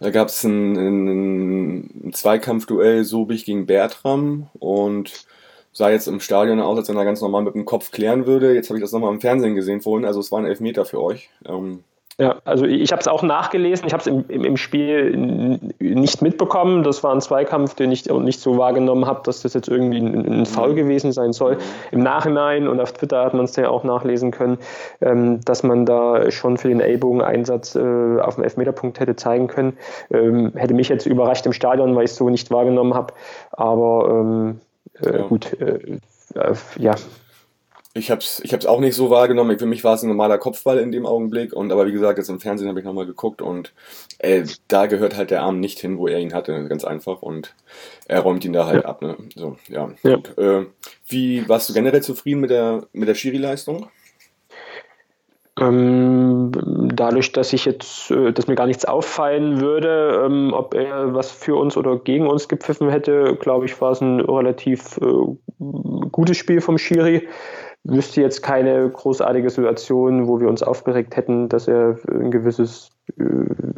da 0.00 0.10
gab 0.10 0.28
es 0.28 0.44
ein, 0.44 0.76
ein 0.76 2.12
Zweikampfduell 2.12 3.04
Sobich 3.04 3.44
gegen 3.44 3.66
Bertram 3.66 4.48
und 4.58 5.26
sah 5.72 5.90
jetzt 5.90 6.08
im 6.08 6.20
Stadion 6.20 6.60
aus, 6.60 6.78
als 6.78 6.88
wenn 6.88 6.96
er 6.96 7.04
ganz 7.04 7.20
normal 7.20 7.42
mit 7.42 7.54
dem 7.54 7.64
Kopf 7.64 7.90
klären 7.90 8.26
würde. 8.26 8.54
Jetzt 8.54 8.68
habe 8.68 8.78
ich 8.78 8.82
das 8.84 8.92
nochmal 8.92 9.12
im 9.12 9.20
Fernsehen 9.20 9.54
gesehen 9.54 9.80
vorhin, 9.80 10.06
also 10.06 10.20
es 10.20 10.32
war 10.32 10.40
ein 10.40 10.46
Elfmeter 10.46 10.84
für 10.84 11.02
euch. 11.02 11.30
Ähm, 11.46 11.84
ja, 12.20 12.34
also 12.44 12.64
ich 12.64 12.90
habe 12.90 12.98
es 12.98 13.06
auch 13.06 13.22
nachgelesen, 13.22 13.86
ich 13.86 13.92
habe 13.92 14.00
es 14.00 14.08
im, 14.08 14.24
im, 14.26 14.42
im, 14.42 14.56
Spiel 14.56 15.60
nicht 15.78 16.20
mitbekommen. 16.20 16.82
Das 16.82 17.04
war 17.04 17.14
ein 17.14 17.20
Zweikampf, 17.20 17.74
den 17.74 17.92
ich 17.92 18.06
nicht 18.06 18.40
so 18.40 18.58
wahrgenommen 18.58 19.06
habe, 19.06 19.20
dass 19.22 19.42
das 19.42 19.54
jetzt 19.54 19.68
irgendwie 19.68 19.98
ein, 19.98 20.40
ein 20.40 20.44
Foul 20.44 20.74
gewesen 20.74 21.12
sein 21.12 21.32
soll. 21.32 21.54
Mhm. 21.54 21.60
Im 21.92 22.00
Nachhinein 22.00 22.66
und 22.66 22.80
auf 22.80 22.92
Twitter 22.92 23.24
hat 23.24 23.34
man 23.34 23.44
es 23.44 23.54
ja 23.54 23.68
auch 23.68 23.84
nachlesen 23.84 24.32
können, 24.32 24.58
ähm, 25.00 25.40
dass 25.44 25.62
man 25.62 25.86
da 25.86 26.28
schon 26.32 26.56
für 26.56 26.66
den 26.66 26.80
Ellbogeneinsatz 26.80 27.76
äh, 27.76 28.20
auf 28.20 28.34
dem 28.34 28.42
Elfmeterpunkt 28.42 28.98
hätte 28.98 29.14
zeigen 29.14 29.46
können. 29.46 29.78
Ähm, 30.10 30.50
hätte 30.56 30.74
mich 30.74 30.88
jetzt 30.88 31.06
überrascht 31.06 31.46
im 31.46 31.52
Stadion, 31.52 31.94
weil 31.94 32.06
ich 32.06 32.10
es 32.10 32.16
so 32.16 32.28
nicht 32.30 32.50
wahrgenommen 32.50 32.94
habe. 32.94 33.14
Aber 33.52 34.08
ähm, 34.10 34.60
äh, 35.00 35.18
ja. 35.18 35.26
gut, 35.26 35.60
äh, 35.60 35.98
äh, 36.34 36.54
ja. 36.78 36.94
Ich 37.94 38.10
habe 38.10 38.20
es 38.20 38.40
ich 38.44 38.52
hab's 38.52 38.66
auch 38.66 38.80
nicht 38.80 38.94
so 38.94 39.10
wahrgenommen. 39.10 39.58
Für 39.58 39.66
mich 39.66 39.82
war 39.82 39.94
es 39.94 40.02
ein 40.02 40.08
normaler 40.08 40.38
Kopfball 40.38 40.78
in 40.78 40.92
dem 40.92 41.06
Augenblick. 41.06 41.52
Und 41.52 41.72
aber 41.72 41.86
wie 41.86 41.92
gesagt, 41.92 42.18
jetzt 42.18 42.28
im 42.28 42.38
Fernsehen 42.38 42.68
habe 42.68 42.78
ich 42.78 42.84
nochmal 42.84 43.06
geguckt 43.06 43.42
und 43.42 43.72
äh, 44.18 44.44
da 44.68 44.86
gehört 44.86 45.16
halt 45.16 45.30
der 45.30 45.42
Arm 45.42 45.58
nicht 45.58 45.80
hin, 45.80 45.98
wo 45.98 46.06
er 46.06 46.20
ihn 46.20 46.34
hatte. 46.34 46.68
Ganz 46.68 46.84
einfach. 46.84 47.22
Und 47.22 47.54
er 48.06 48.20
räumt 48.20 48.44
ihn 48.44 48.52
da 48.52 48.66
halt 48.66 48.84
ja. 48.84 48.88
ab. 48.88 49.02
Ne? 49.02 49.16
So, 49.34 49.56
ja. 49.68 49.90
ja. 50.02 50.18
Äh, 50.36 50.66
wie 51.08 51.48
warst 51.48 51.68
du 51.68 51.74
generell 51.74 52.02
zufrieden 52.02 52.40
mit 52.40 52.50
der, 52.50 52.86
mit 52.92 53.08
der 53.08 53.14
Schiri-Leistung? 53.14 53.88
Ähm, 55.60 56.52
dadurch, 56.94 57.32
dass 57.32 57.52
ich 57.52 57.64
jetzt, 57.64 58.10
äh, 58.10 58.32
dass 58.32 58.46
mir 58.46 58.54
gar 58.54 58.66
nichts 58.66 58.84
auffallen 58.84 59.60
würde, 59.60 60.22
ähm, 60.24 60.52
ob 60.52 60.74
er 60.74 61.14
was 61.14 61.30
für 61.30 61.56
uns 61.56 61.76
oder 61.76 61.98
gegen 61.98 62.26
uns 62.26 62.48
gepfiffen 62.48 62.90
hätte, 62.90 63.36
glaube 63.40 63.66
ich, 63.66 63.80
war 63.80 63.92
es 63.92 64.00
ein 64.00 64.20
relativ 64.20 64.98
äh, 64.98 65.36
gutes 66.12 66.36
Spiel 66.36 66.60
vom 66.60 66.78
Schiri. 66.78 67.26
Wüsste 67.84 68.20
jetzt 68.20 68.42
keine 68.42 68.90
großartige 68.90 69.48
Situation, 69.50 70.26
wo 70.26 70.40
wir 70.40 70.48
uns 70.48 70.62
aufgeregt 70.62 71.16
hätten, 71.16 71.48
dass 71.48 71.68
er 71.68 71.98
ein 72.08 72.30
gewisses 72.30 72.90
äh, 73.18 73.24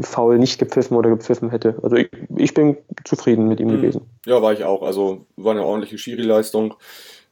Foul 0.01 0.39
nicht 0.39 0.59
gepfiffen 0.59 0.97
oder 0.97 1.11
gepfiffen 1.11 1.51
hätte. 1.51 1.77
Also 1.83 1.97
ich, 1.97 2.11
ich 2.37 2.55
bin 2.55 2.77
zufrieden 3.05 3.47
mit 3.49 3.61
ihm 3.61 3.69
mhm. 3.69 3.77
gewesen. 3.77 4.03
Ja, 4.27 4.43
war 4.43 4.53
ich 4.53 4.65
auch. 4.65 4.83
Also 4.83 5.27
war 5.37 5.53
eine 5.53 5.65
ordentliche 5.65 5.99
Schiri-Leistung, 5.99 6.75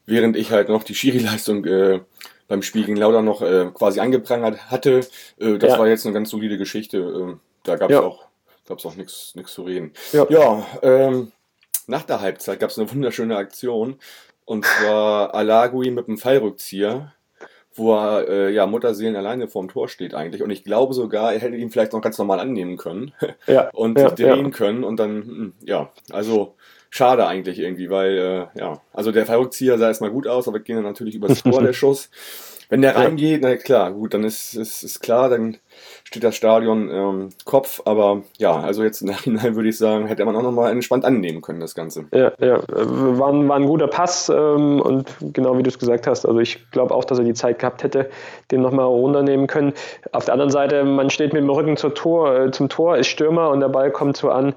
während 0.07 0.37
ich 0.37 0.53
halt 0.53 0.69
noch 0.69 0.85
die 0.85 0.95
Schiri-Leistung 0.95 1.65
äh, 1.65 2.01
beim 2.49 2.63
Spiel 2.63 2.85
gegen 2.85 2.97
Lauda 2.97 3.23
noch 3.23 3.43
äh, 3.43 3.71
quasi 3.73 4.01
angeprangert 4.01 4.71
hatte. 4.71 5.01
Äh, 5.39 5.59
das 5.59 5.73
ja. 5.73 5.79
war 5.79 5.87
jetzt 5.87 6.07
eine 6.07 6.15
ganz 6.15 6.31
solide 6.31 6.59
Geschichte. 6.59 6.99
Äh, 6.99 7.37
da 7.63 7.77
gab 7.77 7.91
es 7.91 7.95
ja. 7.95 8.03
auch, 8.03 8.25
gab's 8.67 8.85
auch 8.87 8.97
nichts 8.97 9.35
zu 9.35 9.63
reden. 9.63 9.93
Ja, 10.13 10.27
ja 10.31 10.67
ähm, 10.83 11.33
nach 11.87 12.03
der 12.03 12.21
Halbzeit 12.21 12.59
gab 12.61 12.71
es 12.71 12.79
eine 12.79 12.91
wunderschöne 12.91 13.37
Aktion. 13.37 13.99
Und 14.45 14.65
zwar 14.65 15.35
Alagui 15.35 15.91
mit 15.91 16.09
einem 16.09 16.17
Fallrückzieher, 16.17 17.13
wo 17.75 17.95
er 17.95 18.29
äh, 18.29 18.51
ja 18.51 18.67
Mutterseelen 18.67 19.15
alleine 19.15 19.47
vorm 19.47 19.69
Tor 19.69 19.89
steht 19.89 20.15
eigentlich. 20.15 20.43
Und 20.43 20.49
ich 20.49 20.65
glaube 20.65 20.95
sogar, 20.95 21.35
er 21.35 21.41
hätte 21.41 21.57
ihn 21.57 21.71
vielleicht 21.71 21.93
noch 21.93 22.01
ganz 22.01 22.17
normal 22.17 22.41
annehmen 22.41 22.79
können 22.79 23.13
ja, 23.47 23.69
und 23.75 23.99
ja, 23.99 24.09
sich 24.09 24.27
drehen 24.27 24.47
ja. 24.47 24.51
können. 24.51 24.85
Und 24.85 24.99
dann, 24.99 25.23
hm, 25.23 25.53
ja, 25.61 25.93
also 26.11 26.55
schade 26.91 27.27
eigentlich 27.27 27.59
irgendwie, 27.59 27.91
weil, 27.91 28.19
äh, 28.19 28.59
ja, 28.59 28.81
also 28.93 29.13
der 29.13 29.27
Fallrückzieher 29.27 29.79
sah 29.79 29.89
erstmal 29.89 30.11
gut 30.11 30.27
aus, 30.27 30.49
aber 30.49 30.61
ging 30.61 30.77
dann 30.77 30.85
natürlich 30.85 31.15
übers 31.15 31.43
Tor 31.43 31.63
der 31.63 31.73
Schuss. 31.73 32.11
Wenn 32.71 32.83
der 32.83 32.97
reingeht, 32.97 33.41
na 33.41 33.57
klar, 33.57 33.93
gut, 33.93 34.13
dann 34.13 34.25
ist, 34.25 34.53
ist, 34.53 34.83
ist 34.83 35.01
klar, 35.01 35.31
dann 35.31 35.57
steht 36.05 36.23
das 36.23 36.37
Stadion 36.37 36.91
ähm, 36.91 37.29
Kopf, 37.47 37.81
aber 37.87 38.25
ja, 38.37 38.61
also 38.61 38.83
jetzt 38.83 39.01
im 39.01 39.09
Nachhinein 39.09 39.57
würde 39.57 39.71
ich 39.71 39.79
sagen, 39.79 40.07
hätte 40.07 40.25
man 40.27 40.37
auch 40.37 40.43
nochmal 40.43 40.71
entspannt 40.71 41.07
annehmen 41.07 41.41
können, 41.41 41.61
das 41.61 41.75
Ganze. 41.75 42.05
Ja, 42.13 42.33
ja, 42.39 42.61
war, 42.69 43.33
ein, 43.33 43.49
war 43.49 43.57
ein 43.57 43.65
guter 43.65 43.87
Pass 43.87 44.29
ähm, 44.29 44.83
und 44.83 45.07
genau 45.33 45.57
wie 45.57 45.63
du 45.63 45.71
es 45.71 45.79
gesagt 45.79 46.07
hast, 46.07 46.27
also 46.27 46.41
ich 46.41 46.71
glaube 46.71 46.95
auch, 46.95 47.07
dass 47.07 47.19
er 47.19 47.25
die 47.25 47.33
Zeit 47.33 47.59
gehabt 47.59 47.85
hätte, 47.85 48.11
den 48.51 48.61
nochmal 48.61 48.85
runternehmen 48.85 49.47
können. 49.47 49.73
Auf 50.13 50.27
der 50.27 50.35
anderen 50.35 50.51
Seite, 50.51 50.85
man 50.85 51.09
steht 51.09 51.33
mit 51.33 51.43
dem 51.43 51.51
Rücken 51.51 51.79
zur 51.79 51.95
Tor, 51.95 52.39
äh, 52.39 52.51
zum 52.51 52.69
Tor, 52.69 52.99
ist 52.99 53.09
Stürmer 53.09 53.49
und 53.49 53.61
der 53.61 53.69
Ball 53.69 53.91
kommt 53.91 54.19
so 54.19 54.29
an, 54.29 54.55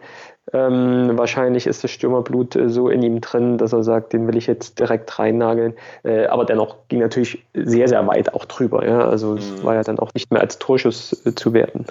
ähm, 0.54 1.18
wahrscheinlich 1.18 1.68
ist 1.68 1.84
das 1.84 1.92
Stürmerblut 1.92 2.56
äh, 2.56 2.70
so 2.70 2.90
in 2.90 3.04
ihm 3.04 3.22
drin, 3.22 3.58
dass 3.58 3.74
er 3.74 3.84
sagt, 3.84 4.14
den 4.14 4.28
will 4.28 4.38
ich 4.38 4.48
jetzt 4.48 4.80
direkt 4.80 5.18
reinnageln. 5.20 5.76
Äh, 6.04 6.26
aber 6.26 6.46
dennoch 6.46 6.76
ging 6.88 7.00
natürlich 7.00 7.44
sehr, 7.54 7.88
sehr 7.88 8.06
weit 8.08 8.34
auch 8.34 8.46
drüber. 8.46 8.86
Ja? 8.86 9.08
Also 9.08 9.32
mhm. 9.32 9.38
es 9.38 9.64
war 9.64 9.76
ja 9.76 9.84
dann 9.84 10.00
auch 10.00 10.14
nicht 10.14 10.32
mehr 10.32 10.42
als 10.42 10.58
Torschuss 10.60 11.26
äh, 11.26 11.36
zu 11.36 11.54
werten. 11.54 11.86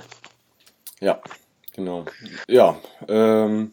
Ja, 1.00 1.20
genau. 1.74 2.04
Ja, 2.48 2.76
ähm, 3.08 3.72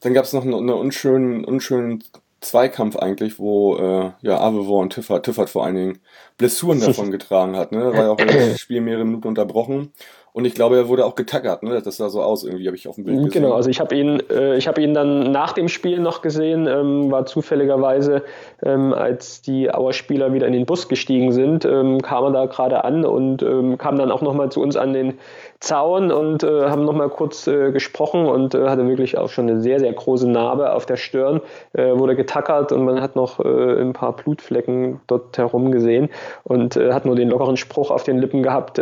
dann 0.00 0.14
gab 0.14 0.24
es 0.24 0.32
noch 0.32 0.42
einen, 0.42 0.54
einen, 0.54 0.70
unschönen, 0.70 1.44
unschönen 1.44 2.02
Zweikampf 2.40 2.96
eigentlich, 2.96 3.38
wo 3.38 3.76
äh, 3.76 4.12
ja, 4.22 4.40
Avevor 4.40 4.80
und 4.80 4.94
Tiffert, 4.94 5.24
Tiffert 5.24 5.50
vor 5.50 5.64
allen 5.64 5.76
Dingen 5.76 5.98
Blessuren 6.38 6.80
davon 6.84 7.10
getragen 7.10 7.56
hat. 7.56 7.72
Ne? 7.72 7.80
Da 7.80 7.92
war 7.92 8.04
ja 8.04 8.10
auch 8.10 8.16
das 8.16 8.60
Spiel 8.60 8.80
mehrere 8.80 9.04
Minuten 9.04 9.28
unterbrochen. 9.28 9.92
Und 10.34 10.46
ich 10.46 10.54
glaube, 10.54 10.76
er 10.76 10.88
wurde 10.88 11.04
auch 11.04 11.14
getackert, 11.14 11.62
ne? 11.62 11.82
Das 11.82 11.98
sah 11.98 12.08
so 12.08 12.22
aus, 12.22 12.42
irgendwie 12.42 12.66
habe 12.66 12.74
ich 12.74 12.88
auf 12.88 12.94
dem 12.94 13.04
Bild 13.04 13.18
gesehen. 13.18 13.42
Genau, 13.42 13.54
also 13.54 13.68
ich 13.68 13.80
habe 13.80 13.94
ihn, 13.94 14.22
äh, 14.30 14.56
ich 14.56 14.66
habe 14.66 14.80
ihn 14.80 14.94
dann 14.94 15.30
nach 15.30 15.52
dem 15.52 15.68
Spiel 15.68 16.00
noch 16.00 16.22
gesehen, 16.22 16.66
ähm, 16.66 17.10
war 17.10 17.26
zufälligerweise, 17.26 18.22
ähm, 18.62 18.94
als 18.94 19.42
die 19.42 19.70
Auer 19.70 19.92
Spieler 19.92 20.32
wieder 20.32 20.46
in 20.46 20.54
den 20.54 20.64
Bus 20.64 20.88
gestiegen 20.88 21.32
sind, 21.32 21.66
ähm, 21.66 22.00
kam 22.00 22.24
er 22.24 22.30
da 22.30 22.46
gerade 22.46 22.82
an 22.82 23.04
und 23.04 23.42
ähm, 23.42 23.76
kam 23.76 23.98
dann 23.98 24.10
auch 24.10 24.22
nochmal 24.22 24.50
zu 24.50 24.62
uns 24.62 24.74
an 24.74 24.94
den 24.94 25.18
Zaun 25.62 26.10
und 26.10 26.42
äh, 26.42 26.68
haben 26.68 26.84
nochmal 26.84 27.08
kurz 27.08 27.46
äh, 27.46 27.70
gesprochen 27.70 28.26
und 28.26 28.54
äh, 28.54 28.68
hatte 28.68 28.86
wirklich 28.88 29.16
auch 29.16 29.28
schon 29.28 29.48
eine 29.48 29.60
sehr, 29.60 29.78
sehr 29.78 29.92
große 29.92 30.28
Narbe 30.28 30.72
auf 30.72 30.86
der 30.86 30.96
Stirn, 30.96 31.40
äh, 31.72 31.96
wurde 31.96 32.16
getackert 32.16 32.72
und 32.72 32.84
man 32.84 33.00
hat 33.00 33.14
noch 33.14 33.38
äh, 33.38 33.80
ein 33.80 33.92
paar 33.92 34.16
Blutflecken 34.16 35.00
dort 35.06 35.38
herum 35.38 35.70
gesehen 35.70 36.10
und 36.42 36.76
äh, 36.76 36.92
hat 36.92 37.06
nur 37.06 37.14
den 37.14 37.28
lockeren 37.28 37.56
Spruch 37.56 37.92
auf 37.92 38.02
den 38.02 38.18
Lippen 38.18 38.42
gehabt, 38.42 38.80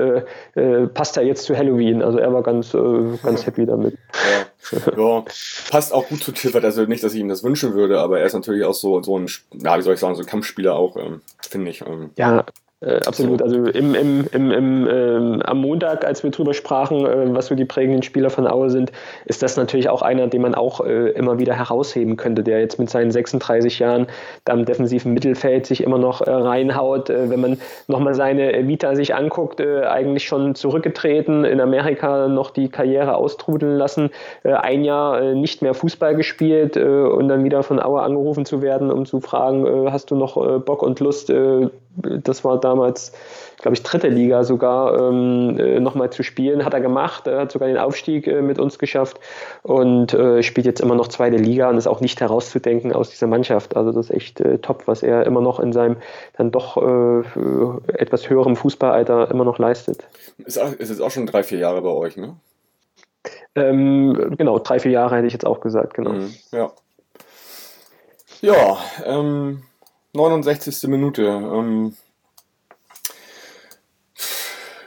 passt 0.94 1.16
er 1.16 1.22
jetzt 1.24 1.44
zu 1.44 1.56
Halloween. 1.56 2.02
Also 2.02 2.18
er 2.18 2.32
war 2.32 2.42
ganz, 2.42 2.72
ganz 3.22 3.46
happy 3.46 3.66
damit. 3.66 3.96
Ja. 4.72 4.78
ja. 4.96 5.24
passt 5.70 5.92
auch 5.92 6.08
gut 6.08 6.22
zu 6.22 6.32
Clifford, 6.32 6.64
also 6.64 6.84
nicht, 6.84 7.02
dass 7.04 7.14
ich 7.14 7.20
ihm 7.20 7.28
das 7.28 7.42
wünschen 7.42 7.74
würde, 7.74 8.00
aber 8.00 8.20
er 8.20 8.26
ist 8.26 8.34
natürlich 8.34 8.64
auch 8.64 8.74
so, 8.74 9.02
so 9.02 9.18
ein, 9.18 9.28
ja, 9.52 9.76
wie 9.76 9.82
soll 9.82 9.94
ich 9.94 10.00
sagen, 10.00 10.14
so 10.14 10.22
ein 10.22 10.26
Kampfspieler 10.26 10.74
auch, 10.74 10.96
ähm, 10.96 11.20
finde 11.40 11.70
ich. 11.70 11.82
Ähm. 11.82 12.10
Ja, 12.16 12.44
äh, 12.82 12.96
absolut. 13.06 13.42
Also 13.42 13.66
im, 13.66 13.94
im, 13.94 14.26
im, 14.32 14.50
im, 14.50 14.88
ähm, 14.90 15.42
am 15.44 15.58
Montag, 15.58 16.06
als 16.06 16.22
wir 16.22 16.30
drüber 16.30 16.54
sprachen, 16.54 17.04
äh, 17.04 17.34
was 17.34 17.48
so 17.48 17.54
die 17.54 17.66
prägenden 17.66 18.02
Spieler 18.02 18.30
von 18.30 18.46
Aue 18.46 18.70
sind, 18.70 18.90
ist 19.26 19.42
das 19.42 19.58
natürlich 19.58 19.90
auch 19.90 20.00
einer, 20.00 20.28
den 20.28 20.40
man 20.40 20.54
auch 20.54 20.80
äh, 20.80 21.10
immer 21.10 21.38
wieder 21.38 21.52
herausheben 21.52 22.16
könnte, 22.16 22.42
der 22.42 22.60
jetzt 22.60 22.78
mit 22.78 22.88
seinen 22.88 23.10
36 23.10 23.80
Jahren 23.80 24.06
da 24.46 24.54
im 24.54 24.64
defensiven 24.64 25.12
Mittelfeld 25.12 25.66
sich 25.66 25.82
immer 25.82 25.98
noch 25.98 26.22
äh, 26.22 26.30
reinhaut. 26.30 27.10
Äh, 27.10 27.28
wenn 27.28 27.42
man 27.42 27.58
nochmal 27.86 28.14
seine 28.14 28.66
Vita 28.66 28.94
sich 28.94 29.14
anguckt, 29.14 29.60
äh, 29.60 29.82
eigentlich 29.82 30.24
schon 30.24 30.54
zurückgetreten, 30.54 31.44
in 31.44 31.60
Amerika 31.60 32.28
noch 32.28 32.48
die 32.50 32.70
Karriere 32.70 33.16
austrudeln 33.16 33.76
lassen, 33.76 34.10
ein 34.44 34.84
Jahr 34.84 35.34
nicht 35.34 35.60
mehr 35.60 35.74
Fußball 35.74 36.16
gespielt 36.16 36.76
und 36.76 37.28
dann 37.28 37.44
wieder 37.44 37.62
von 37.62 37.80
Aue 37.80 38.00
angerufen 38.00 38.44
zu 38.44 38.62
werden, 38.62 38.90
um 38.90 39.04
zu 39.04 39.20
fragen, 39.20 39.90
hast 39.90 40.10
du 40.10 40.16
noch 40.16 40.60
Bock 40.60 40.82
und 40.82 41.00
Lust, 41.00 41.32
das 41.96 42.44
war 42.44 42.60
damals, 42.70 43.12
glaube 43.60 43.74
ich, 43.74 43.82
dritte 43.82 44.08
Liga 44.08 44.44
sogar, 44.44 44.98
ähm, 44.98 45.58
äh, 45.58 45.80
nochmal 45.80 46.10
zu 46.10 46.22
spielen. 46.22 46.64
Hat 46.64 46.72
er 46.72 46.80
gemacht, 46.80 47.26
er 47.26 47.40
hat 47.40 47.52
sogar 47.52 47.68
den 47.68 47.78
Aufstieg 47.78 48.26
äh, 48.26 48.42
mit 48.42 48.58
uns 48.58 48.78
geschafft 48.78 49.18
und 49.62 50.14
äh, 50.14 50.42
spielt 50.42 50.66
jetzt 50.66 50.80
immer 50.80 50.94
noch 50.94 51.08
zweite 51.08 51.36
Liga 51.36 51.68
und 51.68 51.76
ist 51.76 51.86
auch 51.86 52.00
nicht 52.00 52.20
herauszudenken 52.20 52.92
aus 52.92 53.10
dieser 53.10 53.26
Mannschaft. 53.26 53.76
Also 53.76 53.92
das 53.92 54.10
ist 54.10 54.16
echt 54.16 54.40
äh, 54.40 54.58
top, 54.58 54.84
was 54.86 55.02
er 55.02 55.26
immer 55.26 55.40
noch 55.40 55.60
in 55.60 55.72
seinem 55.72 55.96
dann 56.36 56.50
doch 56.50 56.76
äh, 56.76 57.22
etwas 57.92 58.30
höherem 58.30 58.56
Fußballalter 58.56 59.30
immer 59.30 59.44
noch 59.44 59.58
leistet. 59.58 60.04
Ist, 60.38 60.56
ist 60.56 60.88
jetzt 60.88 61.02
auch 61.02 61.10
schon 61.10 61.26
drei, 61.26 61.42
vier 61.42 61.58
Jahre 61.58 61.82
bei 61.82 61.90
euch, 61.90 62.16
ne? 62.16 62.36
Ähm, 63.56 64.36
genau, 64.38 64.58
drei, 64.60 64.78
vier 64.78 64.92
Jahre 64.92 65.16
hätte 65.16 65.26
ich 65.26 65.32
jetzt 65.32 65.46
auch 65.46 65.60
gesagt, 65.60 65.94
genau. 65.94 66.12
Mhm, 66.12 66.34
ja. 66.52 66.70
Ja, 68.42 68.78
ähm, 69.04 69.62
69. 70.14 70.88
Minute. 70.88 71.22
Ähm, 71.22 71.94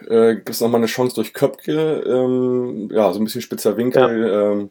äh, 0.09 0.35
gibt 0.35 0.49
es 0.49 0.61
nochmal 0.61 0.79
eine 0.79 0.87
Chance 0.87 1.15
durch 1.15 1.33
Köpke. 1.33 2.03
Ähm, 2.05 2.89
ja, 2.91 3.11
so 3.11 3.19
ein 3.19 3.25
bisschen 3.25 3.41
spitzer 3.41 3.77
Winkel. 3.77 4.27
Ja. 4.27 4.51
Ähm, 4.51 4.69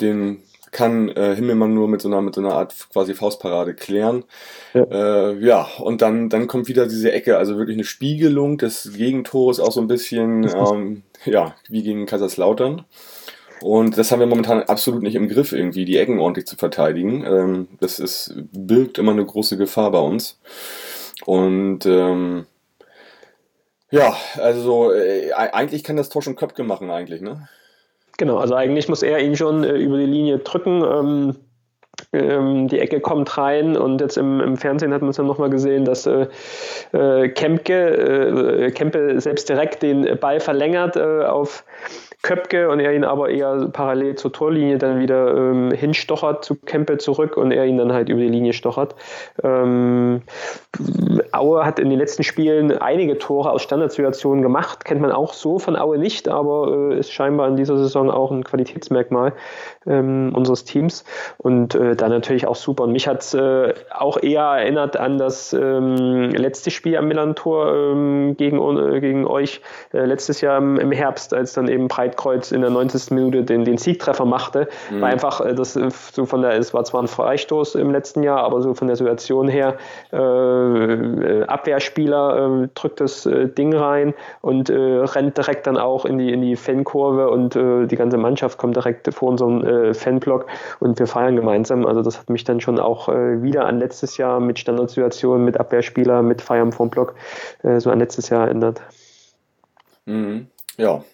den 0.00 0.42
kann 0.72 1.10
äh, 1.10 1.36
Himmelmann 1.36 1.74
nur 1.74 1.86
mit 1.86 2.00
so 2.00 2.08
einer 2.08 2.22
mit 2.22 2.34
so 2.34 2.40
einer 2.40 2.54
Art 2.54 2.74
quasi 2.92 3.14
Faustparade 3.14 3.74
klären. 3.74 4.24
Ja, 4.72 4.84
äh, 4.84 5.38
ja 5.38 5.68
und 5.78 6.02
dann 6.02 6.30
dann 6.30 6.46
kommt 6.46 6.66
wieder 6.66 6.86
diese 6.86 7.12
Ecke, 7.12 7.36
also 7.36 7.58
wirklich 7.58 7.76
eine 7.76 7.84
Spiegelung 7.84 8.56
des 8.56 8.90
Gegentores 8.96 9.60
auch 9.60 9.70
so 9.70 9.82
ein 9.82 9.86
bisschen 9.86 10.44
ähm, 10.44 11.02
ja 11.26 11.54
wie 11.68 11.82
gegen 11.82 12.06
Kaiserslautern. 12.06 12.86
Und 13.60 13.96
das 13.96 14.10
haben 14.10 14.18
wir 14.18 14.26
momentan 14.26 14.62
absolut 14.64 15.02
nicht 15.02 15.14
im 15.14 15.28
Griff, 15.28 15.52
irgendwie 15.52 15.84
die 15.84 15.96
Ecken 15.96 16.18
ordentlich 16.18 16.46
zu 16.46 16.56
verteidigen. 16.56 17.24
Ähm, 17.24 17.68
das 17.80 18.00
ist, 18.00 18.34
birgt 18.52 18.98
immer 18.98 19.12
eine 19.12 19.24
große 19.24 19.56
Gefahr 19.56 19.92
bei 19.92 20.00
uns. 20.00 20.40
Und 21.24 21.86
ähm, 21.86 22.46
ja, 23.92 24.16
also 24.38 24.92
äh, 24.92 25.32
eigentlich 25.32 25.84
kann 25.84 25.96
das 25.96 26.08
Tor 26.08 26.22
schon 26.22 26.34
Köpke 26.34 26.64
machen, 26.64 26.90
eigentlich, 26.90 27.20
ne? 27.20 27.48
Genau, 28.18 28.38
also 28.38 28.54
eigentlich 28.54 28.88
muss 28.88 29.02
er 29.02 29.20
ihn 29.20 29.36
schon 29.36 29.62
äh, 29.62 29.76
über 29.76 29.98
die 29.98 30.06
Linie 30.06 30.38
drücken. 30.38 30.82
Ähm, 30.82 31.36
ähm, 32.12 32.68
die 32.68 32.78
Ecke 32.78 33.00
kommt 33.00 33.36
rein 33.38 33.76
und 33.76 34.00
jetzt 34.00 34.18
im, 34.18 34.40
im 34.40 34.56
Fernsehen 34.56 34.92
hat 34.92 35.00
man 35.00 35.10
es 35.10 35.16
dann 35.16 35.26
nochmal 35.26 35.50
gesehen, 35.50 35.84
dass 35.84 36.06
äh, 36.06 36.26
äh 36.92 37.28
Kempke, 37.28 38.66
äh, 38.66 38.70
Kempe 38.70 39.20
selbst 39.20 39.48
direkt 39.48 39.82
den 39.82 40.18
Ball 40.18 40.40
verlängert 40.40 40.96
äh, 40.96 41.24
auf 41.24 41.64
Köpke 42.22 42.68
und 42.70 42.78
er 42.78 42.94
ihn 42.94 43.02
aber 43.02 43.30
eher 43.30 43.68
parallel 43.72 44.14
zur 44.14 44.32
Torlinie 44.32 44.78
dann 44.78 45.00
wieder 45.00 45.36
ähm, 45.36 45.72
hinstochert 45.72 46.44
zu 46.44 46.54
Kempe 46.54 46.98
zurück 46.98 47.36
und 47.36 47.50
er 47.50 47.66
ihn 47.66 47.78
dann 47.78 47.92
halt 47.92 48.08
über 48.08 48.20
die 48.20 48.28
Linie 48.28 48.52
stochert. 48.52 48.94
Ähm, 49.42 50.22
Aue 51.32 51.64
hat 51.64 51.80
in 51.80 51.90
den 51.90 51.98
letzten 51.98 52.22
Spielen 52.22 52.78
einige 52.78 53.18
Tore 53.18 53.50
aus 53.50 53.62
Standardsituationen 53.62 54.40
gemacht, 54.42 54.84
kennt 54.84 55.00
man 55.00 55.10
auch 55.10 55.32
so 55.32 55.58
von 55.58 55.74
Aue 55.74 55.98
nicht, 55.98 56.28
aber 56.28 56.92
äh, 56.92 56.98
ist 56.98 57.12
scheinbar 57.12 57.48
in 57.48 57.56
dieser 57.56 57.76
Saison 57.76 58.08
auch 58.08 58.30
ein 58.30 58.44
Qualitätsmerkmal 58.44 59.32
ähm, 59.86 60.32
unseres 60.34 60.64
Teams 60.64 61.04
und 61.38 61.74
äh, 61.74 61.96
dann 61.96 62.10
natürlich 62.10 62.46
auch 62.46 62.56
super. 62.56 62.84
Und 62.84 62.92
mich 62.92 63.08
hat 63.08 63.22
es 63.22 63.34
äh, 63.34 63.74
auch 63.90 64.22
eher 64.22 64.42
erinnert 64.42 64.96
an 64.96 65.18
das 65.18 65.52
ähm, 65.52 66.30
letzte 66.30 66.70
Spiel 66.70 66.96
am 66.96 67.08
Millantor 67.08 67.74
ähm, 67.74 68.36
gegen, 68.36 68.58
äh, 68.78 69.00
gegen 69.00 69.26
euch 69.26 69.60
äh, 69.92 70.04
letztes 70.04 70.40
Jahr 70.40 70.58
im, 70.58 70.78
im, 70.78 70.92
Herbst, 70.92 71.34
als 71.34 71.54
dann 71.54 71.68
eben 71.68 71.88
Breit 71.88 72.12
Weitkreuz 72.12 72.52
in 72.52 72.60
der 72.60 72.70
90. 72.70 73.10
Minute 73.12 73.42
den, 73.42 73.64
den 73.64 73.78
Siegtreffer 73.78 74.24
machte. 74.24 74.68
Mhm. 74.90 75.00
War 75.00 75.08
einfach, 75.08 75.40
äh, 75.40 75.54
das 75.54 75.74
so 75.74 76.26
von 76.26 76.42
der, 76.42 76.52
es 76.58 76.74
war 76.74 76.84
zwar 76.84 77.02
ein 77.02 77.08
Freistoß 77.08 77.76
im 77.76 77.90
letzten 77.90 78.22
Jahr, 78.22 78.42
aber 78.42 78.60
so 78.62 78.74
von 78.74 78.86
der 78.86 78.96
Situation 78.96 79.48
her, 79.48 79.76
äh, 80.12 81.44
Abwehrspieler 81.44 82.62
äh, 82.64 82.68
drückt 82.74 83.00
das 83.00 83.26
äh, 83.26 83.48
Ding 83.48 83.74
rein 83.74 84.14
und 84.40 84.70
äh, 84.70 84.74
rennt 84.74 85.36
direkt 85.36 85.66
dann 85.66 85.76
auch 85.76 86.04
in 86.04 86.18
die, 86.18 86.32
in 86.32 86.42
die 86.42 86.56
Fankurve 86.56 87.30
und 87.30 87.56
äh, 87.56 87.86
die 87.86 87.96
ganze 87.96 88.18
Mannschaft 88.18 88.58
kommt 88.58 88.76
direkt 88.76 89.12
vor 89.12 89.30
unseren 89.30 89.64
äh, 89.72 89.94
Fanblock 89.94 90.46
und 90.80 90.98
wir 90.98 91.06
feiern 91.06 91.36
gemeinsam. 91.36 91.86
Also 91.86 92.02
das 92.02 92.18
hat 92.18 92.30
mich 92.30 92.44
dann 92.44 92.60
schon 92.60 92.78
auch 92.78 93.08
äh, 93.08 93.42
wieder 93.42 93.66
an 93.66 93.78
letztes 93.78 94.16
Jahr 94.16 94.40
mit 94.40 94.58
Standardsituationen, 94.58 95.44
mit 95.44 95.58
Abwehrspieler, 95.58 96.22
mit 96.22 96.42
Feiern 96.42 96.72
vom 96.72 96.90
Block 96.90 97.14
äh, 97.62 97.80
so 97.80 97.90
an 97.90 97.98
letztes 97.98 98.28
Jahr 98.28 98.46
erinnert. 98.46 98.82
Mhm. 100.06 100.46
Ja. 100.76 101.04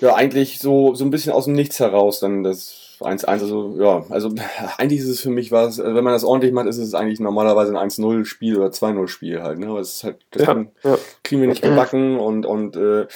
Ja, 0.00 0.14
eigentlich 0.14 0.58
so, 0.58 0.94
so 0.94 1.04
ein 1.04 1.10
bisschen 1.10 1.32
aus 1.32 1.44
dem 1.44 1.54
Nichts 1.54 1.80
heraus 1.80 2.20
dann 2.20 2.42
das 2.42 2.98
1-1. 3.00 3.24
Also, 3.24 3.76
ja, 3.78 4.04
also 4.10 4.30
eigentlich 4.78 5.00
ist 5.00 5.08
es 5.08 5.20
für 5.20 5.30
mich 5.30 5.52
was, 5.52 5.80
also 5.80 5.94
wenn 5.94 6.04
man 6.04 6.12
das 6.12 6.24
ordentlich 6.24 6.52
macht, 6.52 6.66
ist 6.66 6.78
es 6.78 6.94
eigentlich 6.94 7.20
normalerweise 7.20 7.76
ein 7.76 7.90
1-0-Spiel 7.90 8.56
oder 8.56 8.68
2-0-Spiel 8.68 9.42
halt. 9.42 9.58
Ne? 9.58 9.68
Aber 9.68 9.80
es 9.80 9.94
ist 9.94 10.04
halt, 10.04 10.18
das 10.30 10.46
ja, 10.46 10.64
ja. 10.82 10.98
kriegen 11.22 11.40
wir 11.40 11.48
nicht 11.48 11.62
gebacken 11.62 12.18
und, 12.18 12.46
und 12.46 12.76
äh, 12.76 13.06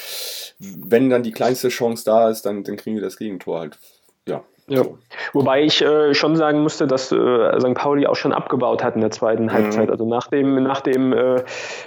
wenn 0.59 1.11
dann 1.11 1.23
die 1.23 1.33
kleinste 1.33 1.69
Chance 1.69 2.05
da 2.05 2.31
ist, 2.31 2.43
dann, 2.43 2.65
dann 2.65 2.77
kriegen 2.77 2.97
wir 2.97 3.03
das 3.03 3.17
Gegentor 3.17 3.61
halt. 3.61 3.79
Ja, 4.27 4.45
ja. 4.69 4.83
Wobei 5.33 5.63
ich 5.63 5.83
äh, 5.83 6.15
schon 6.15 6.37
sagen 6.37 6.61
musste, 6.61 6.87
dass 6.87 7.11
äh, 7.11 7.61
St. 7.61 7.75
Pauli 7.75 8.07
auch 8.07 8.17
schon 8.17 8.33
abgebaut 8.33 8.85
hat 8.85 8.95
in 8.95 9.01
der 9.01 9.11
zweiten 9.11 9.45
mhm. 9.45 9.53
Halbzeit. 9.53 9.91
Also 9.91 10.07
nach 10.07 10.29
dem, 10.29 10.63
nach 10.63 10.81
dem 10.81 11.13
äh, 11.13 11.43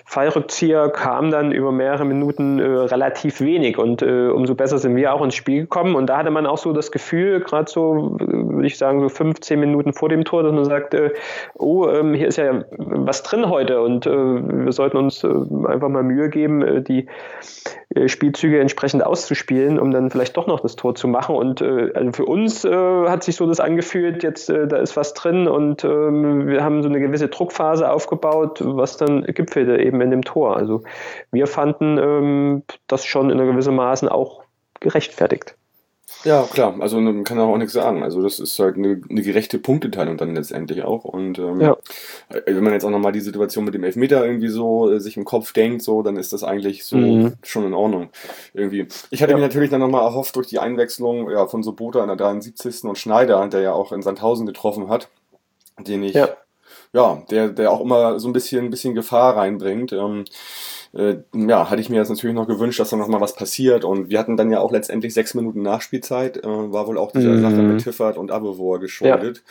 Fallrückzieher 0.06 0.90
kam 0.90 1.32
dann 1.32 1.52
über 1.52 1.72
mehrere 1.72 2.06
Minuten 2.06 2.60
äh, 2.60 2.64
relativ 2.64 3.40
wenig 3.40 3.78
und 3.78 4.02
äh, 4.02 4.28
umso 4.30 4.56
besser 4.56 4.80
sind 4.80 4.96
wir 4.96 5.14
auch 5.14 5.24
ins 5.24 5.36
Spiel 5.36 5.62
gekommen. 5.62 5.96
Und 5.96 6.08
da 6.08 6.18
hatte 6.18 6.32
man 6.32 6.46
auch 6.46 6.58
so 6.58 6.74
das 6.74 6.92
Gefühl, 6.92 7.42
gerade 7.42 7.70
so, 7.70 8.18
würde 8.20 8.68
ich 8.68 8.78
sagen, 8.78 9.02
so 9.02 9.10
15 9.10 9.60
Minuten 9.60 9.94
vor 9.94 10.10
dem 10.10 10.26
Tor, 10.26 10.44
dass 10.44 10.54
man 10.54 10.66
sagt, 10.66 10.94
äh, 10.94 11.12
oh, 11.58 11.88
ähm, 11.88 12.14
hier 12.14 12.28
ist 12.28 12.38
ja 12.38 12.64
was 12.78 13.24
drin 13.24 13.50
heute 13.50 13.82
und 13.82 14.06
wir 14.06 14.72
sollten 14.72 14.98
uns 14.98 15.24
einfach 15.24 15.90
mal 15.90 16.04
Mühe 16.04 16.30
geben, 16.30 16.84
die 16.84 17.08
Spielzüge 18.08 18.60
entsprechend 18.60 19.06
auszuspielen, 19.06 19.80
um 19.80 19.92
dann 19.92 20.10
vielleicht 20.10 20.38
doch 20.38 20.48
noch 20.48 20.62
das 20.62 20.76
Tor 20.76 20.96
zu 20.96 21.08
machen. 21.08 21.36
Und 21.36 21.62
also 21.62 22.12
für 22.12 22.26
uns 22.26 22.66
äh, 22.72 23.10
hat 23.10 23.24
sich 23.24 23.36
so 23.36 23.46
das 23.46 23.60
angefühlt, 23.60 24.24
jetzt 24.24 24.50
äh, 24.50 24.68
da 24.68 24.78
ist 24.78 24.96
was 24.96 25.14
drin 25.14 25.48
und 25.48 25.84
ähm, 25.84 26.48
wir 26.48 26.64
haben 26.64 26.82
so 26.82 26.90
eine 26.90 27.00
gewisse 27.00 27.28
Druckphase 27.28 27.92
aufgebaut, 27.92 28.62
was 28.64 28.98
dann 28.98 29.24
gipfelte 29.24 29.78
eben 29.78 30.00
in 30.02 30.10
dem 30.10 30.24
Tor. 30.24 30.56
Also 30.58 30.84
wir 31.32 31.48
fanden 31.48 31.98
ähm, 31.98 32.64
das 32.88 33.06
schon 33.06 33.30
in 33.30 33.40
einer 33.40 33.52
gewissen 33.52 33.76
Maßen 33.76 34.08
auch 34.08 34.44
gerechtfertigt. 34.80 35.56
Ja, 36.24 36.44
klar, 36.44 36.76
also 36.80 37.00
man 37.00 37.24
kann 37.24 37.40
auch 37.40 37.58
nichts 37.58 37.74
sagen. 37.74 38.04
Also 38.04 38.22
das 38.22 38.40
ist 38.40 38.58
halt 38.60 38.78
eine, 38.78 39.02
eine 39.10 39.22
gerechte 39.22 39.58
Punkteteilung 39.58 40.18
dann 40.18 40.36
letztendlich 40.36 40.84
auch. 40.84 41.04
Und 41.04 41.40
ähm, 41.40 41.60
ja. 41.62 41.78
Äh, 42.30 42.42
wenn 42.46 42.64
man 42.64 42.74
jetzt 42.74 42.86
auch 42.86 42.92
nochmal 42.92 43.12
die 43.12 43.22
Situation 43.22 43.66
mit 43.66 43.74
dem 43.74 43.84
Elfmeter 43.84 44.26
irgendwie 44.26 44.50
so 44.50 44.92
äh, 44.92 45.00
sich 45.00 45.18
im 45.18 45.26
Kopf 45.26 45.52
denkt, 45.54 45.82
so, 45.82 46.04
dann 46.04 46.18
ist 46.18 46.32
das 46.32 46.44
eigentlich 46.44 46.86
so 46.86 46.98
mhm. 46.98 47.34
schon 47.44 47.66
in 47.66 47.74
Ordnung. 47.74 48.10
Irgendwie. 48.54 48.88
Ich 49.10 49.22
hatte 49.24 49.32
ja. 49.32 49.38
mir 49.38 49.44
natürlich 49.44 49.72
dann 49.72 49.82
nochmal 49.82 50.04
erhofft 50.04 50.36
durch 50.36 50.48
die 50.48 50.60
Einwechslung 50.60 51.30
ja, 51.32 51.48
von 51.48 51.64
Sobota 51.64 52.02
in 52.02 52.08
der 52.08 52.18
73. 52.18 52.84
und 52.84 52.98
Schneider, 52.98 53.48
der 53.48 53.62
ja 53.62 53.74
auch 53.74 53.92
in 53.92 54.04
Sandhausen 54.04 54.46
getroffen 54.46 54.90
hat, 54.90 55.10
den 55.80 56.04
ich, 56.04 56.14
ja, 56.14 56.30
ja 56.94 57.24
der, 57.32 57.50
der 57.50 57.72
auch 57.72 57.82
immer 57.82 58.20
so 58.20 58.30
ein 58.30 58.34
bisschen, 58.34 58.66
ein 58.66 58.70
bisschen 58.70 58.94
Gefahr 58.94 59.38
reinbringt. 59.38 59.92
Ähm, 59.92 60.26
äh, 60.94 61.18
ja, 61.34 61.70
hatte 61.70 61.82
ich 61.82 61.90
mir 61.90 61.98
jetzt 61.98 62.10
natürlich 62.10 62.36
noch 62.36 62.48
gewünscht, 62.48 62.80
dass 62.80 62.90
da 62.90 62.98
noch 62.98 63.08
mal 63.08 63.22
was 63.22 63.36
passiert. 63.36 63.86
Und 63.86 64.10
wir 64.10 64.20
hatten 64.20 64.38
dann 64.38 64.52
ja 64.52 64.60
auch 64.60 64.72
letztendlich 64.72 65.14
sechs 65.14 65.34
Minuten 65.34 65.62
Nachspielzeit. 65.62 66.38
Äh, 66.38 66.48
war 66.48 66.88
wohl 66.88 66.98
auch 66.98 67.12
dieser 67.12 67.32
mhm. 67.32 67.42
Sache 67.42 67.62
mit 67.62 67.84
Tiffert 67.84 68.18
und 68.18 68.32
Abevor 68.32 68.80
geschuldet. 68.80 69.44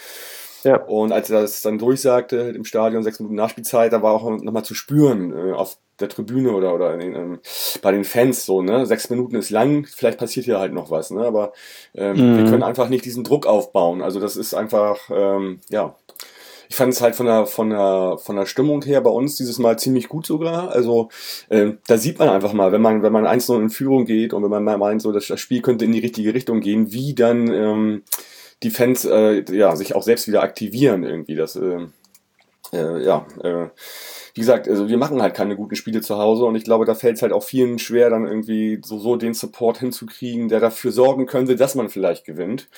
Ja. 0.65 0.73
ja. 0.73 0.85
Und 0.85 1.13
als 1.13 1.31
er 1.31 1.43
das 1.43 1.63
dann 1.63 1.79
durchsagte 1.79 2.37
im 2.37 2.65
Stadion, 2.65 3.03
sechs 3.03 3.21
Minuten 3.21 3.37
Nachspielzeit, 3.37 3.93
da 3.93 4.03
war 4.03 4.13
auch 4.13 4.29
noch 4.29 4.53
mal 4.53 4.65
zu 4.65 4.75
spüren 4.75 5.33
äh, 5.33 5.53
auf 5.53 5.79
der 6.01 6.09
Tribüne 6.09 6.53
oder, 6.53 6.75
oder 6.75 6.97
den, 6.97 7.15
ähm, 7.15 7.39
bei 7.83 7.93
den 7.93 8.05
Fans 8.05 8.45
so, 8.45 8.63
ne? 8.63 8.87
Sechs 8.87 9.11
Minuten 9.11 9.37
ist 9.37 9.51
lang, 9.51 9.87
vielleicht 9.87 10.19
passiert 10.19 10.47
hier 10.47 10.59
halt 10.59 10.73
noch 10.73 10.91
was, 10.91 11.11
ne? 11.11 11.25
Aber 11.25 11.53
ähm, 11.95 12.17
mhm. 12.17 12.37
wir 12.39 12.45
können 12.51 12.63
einfach 12.63 12.89
nicht 12.89 13.05
diesen 13.05 13.25
Druck 13.25 13.47
aufbauen. 13.47 14.03
Also 14.03 14.21
das 14.21 14.37
ist 14.37 14.55
einfach, 14.55 15.11
ähm, 15.11 15.61
ja, 15.69 15.95
ich 16.71 16.77
fand 16.77 16.93
es 16.93 17.01
halt 17.01 17.17
von 17.17 17.27
der, 17.27 17.47
von, 17.47 17.71
der, 17.71 18.17
von 18.19 18.37
der 18.37 18.47
Stimmung 18.47 18.81
her 18.85 19.01
bei 19.01 19.11
uns 19.11 19.35
dieses 19.35 19.59
Mal 19.59 19.77
ziemlich 19.77 20.09
gut 20.09 20.25
sogar. 20.25 20.71
Also 20.71 21.09
äh, 21.49 21.73
da 21.89 21.99
sieht 21.99 22.21
man 22.21 22.29
einfach 22.29 22.53
mal, 22.53 22.71
wenn 22.71 22.81
man, 22.81 23.03
wenn 23.03 23.13
man 23.13 23.27
1 23.27 23.49
in 23.49 23.71
Führung 23.71 24.05
geht 24.05 24.33
und 24.33 24.45
wenn 24.45 24.51
man 24.51 24.63
mal 24.63 24.79
meint, 24.79 25.03
so, 25.03 25.11
dass 25.11 25.27
das 25.27 25.41
Spiel 25.41 25.63
könnte 25.63 25.85
in 25.85 25.91
die 25.91 25.99
richtige 25.99 26.33
Richtung 26.33 26.61
gehen, 26.61 26.93
wie 26.93 27.13
dann 27.17 27.53
ähm, 27.53 28.03
die 28.63 28.71
Fans 28.71 29.05
äh, 29.05 29.43
ja, 29.53 29.75
sich 29.75 29.97
auch 29.97 30.05
selbst 30.05 30.29
wieder 30.29 30.45
aktivieren 30.45 31.03
irgendwie. 31.03 31.35
Das, 31.35 31.57
äh, 31.57 31.89
äh, 32.73 33.05
ja, 33.05 33.27
äh, 33.43 33.67
wie 34.35 34.41
gesagt, 34.41 34.69
also 34.69 34.89
wir 34.89 34.97
machen 34.97 35.21
halt 35.21 35.35
keine 35.35 35.57
guten 35.57 35.75
Spiele 35.75 36.03
zu 36.03 36.19
Hause 36.19 36.45
und 36.45 36.55
ich 36.55 36.63
glaube, 36.63 36.85
da 36.85 36.95
fällt 36.95 37.17
es 37.17 37.23
halt 37.23 37.33
auch 37.33 37.43
vielen 37.43 37.81
schwer, 37.81 38.11
dann 38.11 38.29
irgendwie 38.29 38.81
so, 38.85 39.01
so 39.01 39.17
den 39.17 39.35
Support 39.35 39.79
hinzukriegen, 39.79 40.49
der 40.49 40.61
dafür 40.61 40.93
sorgen 40.93 41.27
könnte, 41.27 41.57
dass 41.57 41.75
man 41.75 41.89
vielleicht 41.89 42.25
gewinnt. 42.25 42.69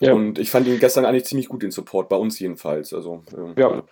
Ja. 0.00 0.14
Und 0.14 0.38
ich 0.38 0.50
fand 0.50 0.66
ihn 0.66 0.80
gestern 0.80 1.04
eigentlich 1.04 1.26
ziemlich 1.26 1.48
gut, 1.48 1.62
den 1.62 1.70
Support, 1.70 2.08
bei 2.08 2.16
uns 2.16 2.38
jedenfalls. 2.38 2.92
Also, 2.92 3.22
äh, 3.36 3.60
ja, 3.60 3.82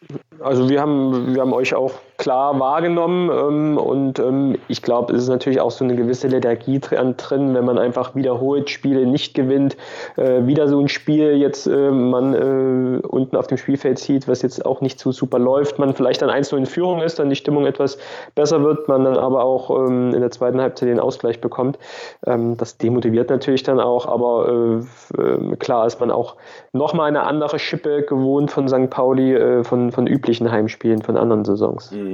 also 0.41 0.69
wir 0.69 0.81
haben, 0.81 1.35
wir 1.35 1.43
haben 1.43 1.53
euch 1.53 1.75
auch 1.75 1.93
klar 2.19 2.59
wahrgenommen 2.59 3.31
ähm, 3.31 3.79
und 3.79 4.19
ähm, 4.19 4.59
ich 4.67 4.83
glaube, 4.83 5.15
es 5.15 5.23
ist 5.23 5.29
natürlich 5.29 5.61
auch 5.61 5.71
so 5.71 5.85
eine 5.85 5.95
gewisse 5.95 6.27
Lethargie 6.27 6.81
drin, 6.81 7.55
wenn 7.55 7.65
man 7.65 7.79
einfach 7.79 8.17
wiederholt 8.17 8.71
Spiele 8.71 9.07
nicht 9.07 9.35
gewinnt, 9.35 9.77
äh, 10.17 10.45
wieder 10.45 10.67
so 10.67 10.81
ein 10.81 10.89
Spiel 10.89 11.37
jetzt 11.37 11.69
äh, 11.69 11.91
man 11.91 12.35
äh, 12.35 13.07
unten 13.07 13.37
auf 13.37 13.47
dem 13.47 13.57
Spielfeld 13.57 14.01
sieht, 14.01 14.27
was 14.27 14.43
jetzt 14.43 14.67
auch 14.67 14.81
nicht 14.81 14.99
so 14.99 15.13
super 15.13 15.39
läuft, 15.39 15.79
man 15.79 15.95
vielleicht 15.95 16.21
dann 16.21 16.29
einzeln 16.29 16.59
in 16.59 16.67
Führung 16.67 17.01
ist, 17.03 17.21
dann 17.21 17.31
die 17.31 17.37
Stimmung 17.37 17.67
etwas 17.67 17.99
besser 18.35 18.65
wird, 18.65 18.89
man 18.89 19.05
dann 19.05 19.17
aber 19.17 19.45
auch 19.45 19.71
ähm, 19.71 20.13
in 20.13 20.21
der 20.21 20.33
zweiten 20.33 20.61
Halbzeit 20.61 20.89
den 20.89 21.01
Ausgleich 21.01 21.41
bekommt. 21.41 21.79
Ähm, 22.27 22.57
das 22.57 22.79
demotiviert 22.79 23.31
natürlich 23.31 23.63
dann 23.63 23.79
auch, 23.79 24.07
aber 24.07 24.83
äh, 25.17 25.23
äh, 25.23 25.57
klar 25.57 25.87
ist 25.87 26.01
man 26.01 26.11
auch 26.11 26.35
nochmal 26.73 27.07
eine 27.07 27.23
andere 27.23 27.61
Schippe 27.61 28.03
gewohnt 28.03 28.51
von 28.51 28.67
St. 28.67 28.91
Pauli, 28.91 29.35
äh, 29.35 29.63
von, 29.63 29.93
von 29.93 30.09
üblichen 30.09 30.51
Heimspielen, 30.51 31.03
von 31.03 31.17
anderen 31.17 31.45
Saisons. 31.45 31.93
Mhm. 31.93 32.08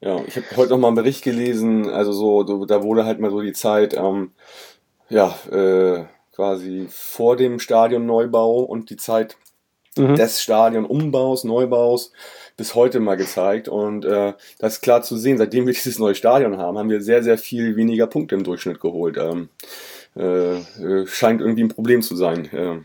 Ja, 0.00 0.22
ich 0.26 0.36
habe 0.36 0.46
heute 0.56 0.70
nochmal 0.70 0.88
einen 0.88 0.96
Bericht 0.96 1.24
gelesen, 1.24 1.88
also 1.88 2.12
so, 2.12 2.64
da 2.64 2.82
wurde 2.82 3.06
halt 3.06 3.20
mal 3.20 3.30
so 3.30 3.40
die 3.40 3.52
Zeit, 3.54 3.94
ähm, 3.94 4.32
ja, 5.08 5.34
äh, 5.50 6.04
quasi 6.34 6.86
vor 6.90 7.36
dem 7.36 7.58
Stadionneubau 7.58 8.60
und 8.60 8.90
die 8.90 8.96
Zeit 8.96 9.36
mhm. 9.96 10.16
des 10.16 10.42
Stadionumbaus, 10.42 11.44
Neubaus 11.44 12.12
bis 12.56 12.74
heute 12.74 13.00
mal 13.00 13.16
gezeigt. 13.16 13.68
Und 13.68 14.04
äh, 14.04 14.34
das 14.58 14.74
ist 14.74 14.82
klar 14.82 15.02
zu 15.02 15.16
sehen, 15.16 15.38
seitdem 15.38 15.66
wir 15.66 15.72
dieses 15.74 15.98
neue 15.98 16.14
Stadion 16.14 16.58
haben, 16.58 16.78
haben 16.78 16.90
wir 16.90 17.00
sehr, 17.00 17.22
sehr 17.22 17.38
viel 17.38 17.76
weniger 17.76 18.06
Punkte 18.06 18.34
im 18.34 18.44
Durchschnitt 18.44 18.80
geholt. 18.80 19.16
Ähm, 19.16 19.48
äh, 20.16 20.56
äh 20.56 21.06
scheint 21.06 21.40
irgendwie 21.40 21.64
ein 21.64 21.68
Problem 21.68 22.02
zu 22.02 22.16
sein. 22.16 22.52
Äh, 22.52 22.80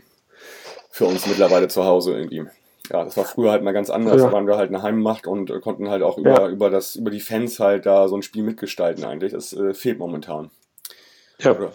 für 0.90 1.06
uns 1.06 1.26
mittlerweile 1.26 1.68
zu 1.68 1.84
Hause 1.84 2.12
irgendwie. 2.14 2.44
Ja, 2.90 3.04
das 3.04 3.16
war 3.16 3.24
früher 3.24 3.52
halt 3.52 3.62
mal 3.62 3.72
ganz 3.72 3.88
anders. 3.90 4.20
Ja. 4.20 4.26
Da 4.26 4.32
waren 4.32 4.46
wir 4.46 4.56
halt 4.56 4.70
eine 4.70 4.82
Heimmacht 4.82 5.26
und 5.26 5.50
äh, 5.50 5.60
konnten 5.60 5.88
halt 5.88 6.02
auch 6.02 6.18
über, 6.18 6.42
ja. 6.42 6.48
über, 6.48 6.70
das, 6.70 6.96
über 6.96 7.10
die 7.10 7.20
Fans 7.20 7.60
halt 7.60 7.86
da 7.86 8.08
so 8.08 8.16
ein 8.16 8.22
Spiel 8.22 8.42
mitgestalten 8.42 9.04
eigentlich. 9.04 9.32
Das 9.32 9.52
äh, 9.52 9.74
fehlt 9.74 9.98
momentan. 9.98 10.50
Ja. 11.38 11.52
ja. 11.52 11.68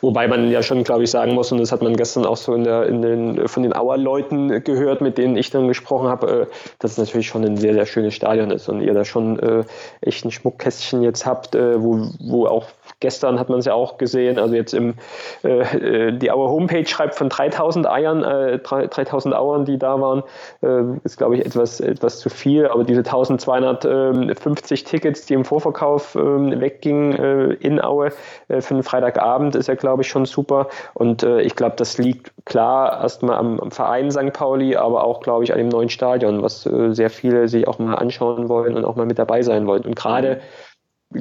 Wobei 0.00 0.28
man 0.28 0.50
ja 0.50 0.62
schon, 0.62 0.84
glaube 0.84 1.04
ich, 1.04 1.10
sagen 1.10 1.34
muss, 1.34 1.52
und 1.52 1.58
das 1.58 1.72
hat 1.72 1.82
man 1.82 1.96
gestern 1.96 2.24
auch 2.24 2.36
so 2.36 2.54
in 2.54 2.64
der, 2.64 2.86
in 2.86 3.02
den, 3.02 3.48
von 3.48 3.62
den 3.62 3.74
Auer-Leuten 3.74 4.64
gehört, 4.64 5.00
mit 5.00 5.18
denen 5.18 5.36
ich 5.36 5.50
dann 5.50 5.68
gesprochen 5.68 6.08
habe, 6.08 6.42
äh, 6.42 6.46
dass 6.78 6.92
es 6.92 6.98
natürlich 6.98 7.26
schon 7.26 7.44
ein 7.44 7.56
sehr, 7.56 7.74
sehr 7.74 7.86
schönes 7.86 8.14
Stadion 8.14 8.50
ist 8.50 8.68
und 8.68 8.80
ihr 8.80 8.94
da 8.94 9.04
schon 9.04 9.38
äh, 9.38 9.64
echt 10.00 10.24
ein 10.24 10.30
Schmuckkästchen 10.30 11.02
jetzt 11.02 11.26
habt, 11.26 11.54
äh, 11.54 11.82
wo, 11.82 12.08
wo 12.20 12.46
auch 12.46 12.66
Gestern 13.00 13.38
hat 13.38 13.48
man 13.48 13.58
es 13.60 13.64
ja 13.64 13.74
auch 13.74 13.98
gesehen, 13.98 14.38
also 14.38 14.54
jetzt 14.54 14.74
im, 14.74 14.94
äh, 15.42 16.08
äh 16.08 16.12
die 16.12 16.30
Auer 16.30 16.50
Homepage 16.50 16.86
schreibt 16.86 17.14
von 17.14 17.30
3000 17.30 17.88
Eiern, 17.88 18.22
äh, 18.22 18.58
3000 18.58 19.34
Auern, 19.34 19.64
die 19.64 19.78
da 19.78 20.00
waren, 20.00 20.22
äh, 20.62 20.98
ist 21.04 21.16
glaube 21.16 21.36
ich 21.36 21.46
etwas, 21.46 21.80
etwas 21.80 22.18
zu 22.18 22.28
viel, 22.28 22.66
aber 22.66 22.84
diese 22.84 23.00
1250 23.00 24.84
Tickets, 24.84 25.26
die 25.26 25.34
im 25.34 25.44
Vorverkauf 25.44 26.14
äh, 26.14 26.20
weggingen 26.20 27.12
äh, 27.12 27.54
in 27.54 27.80
Aue 27.80 28.12
äh, 28.48 28.60
für 28.60 28.74
den 28.74 28.82
Freitagabend, 28.82 29.56
ist 29.56 29.68
ja 29.68 29.74
glaube 29.74 30.02
ich 30.02 30.08
schon 30.08 30.26
super 30.26 30.68
und 30.94 31.22
äh, 31.22 31.40
ich 31.40 31.56
glaube, 31.56 31.76
das 31.76 31.96
liegt 31.98 32.32
klar 32.44 33.00
erstmal 33.02 33.36
am, 33.36 33.60
am, 33.60 33.70
Verein 33.70 34.10
St. 34.10 34.32
Pauli, 34.32 34.76
aber 34.76 35.04
auch 35.04 35.20
glaube 35.20 35.44
ich 35.44 35.52
an 35.52 35.58
dem 35.58 35.68
neuen 35.68 35.88
Stadion, 35.88 36.42
was 36.42 36.66
äh, 36.66 36.92
sehr 36.92 37.10
viele 37.10 37.48
sich 37.48 37.66
auch 37.66 37.78
mal 37.78 37.94
anschauen 37.94 38.48
wollen 38.48 38.76
und 38.76 38.84
auch 38.84 38.96
mal 38.96 39.06
mit 39.06 39.18
dabei 39.18 39.42
sein 39.42 39.66
wollen 39.66 39.84
und 39.84 39.96
gerade 39.96 40.40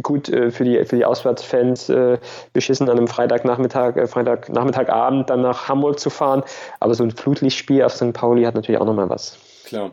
gut 0.02 0.30
äh, 0.30 0.52
für 0.52 0.64
die 0.64 0.84
für 0.86 0.96
die 0.96 1.06
Auswärtsfans 1.06 1.90
äh, 1.90 2.18
beschissen 2.54 2.90
an 2.90 2.98
einem 2.98 3.08
Freitagnachmittag, 3.08 3.96
äh, 3.98 4.08
Freitagnachmittagabend 4.08 5.30
dann 5.30 5.42
nach 5.42 5.68
Hamburg 5.68 6.00
zu 6.00 6.10
fahren. 6.10 6.44
Aber 6.80 6.94
so 6.94 7.04
ein 7.04 7.12
Flutlichtspiel 7.12 7.84
auf 7.84 7.94
St. 7.94 8.14
Pauli 8.14 8.44
hat 8.44 8.56
natürlich 8.56 8.80
auch 8.80 8.86
nochmal 8.86 9.10
was. 9.10 9.38
Klar. 9.66 9.92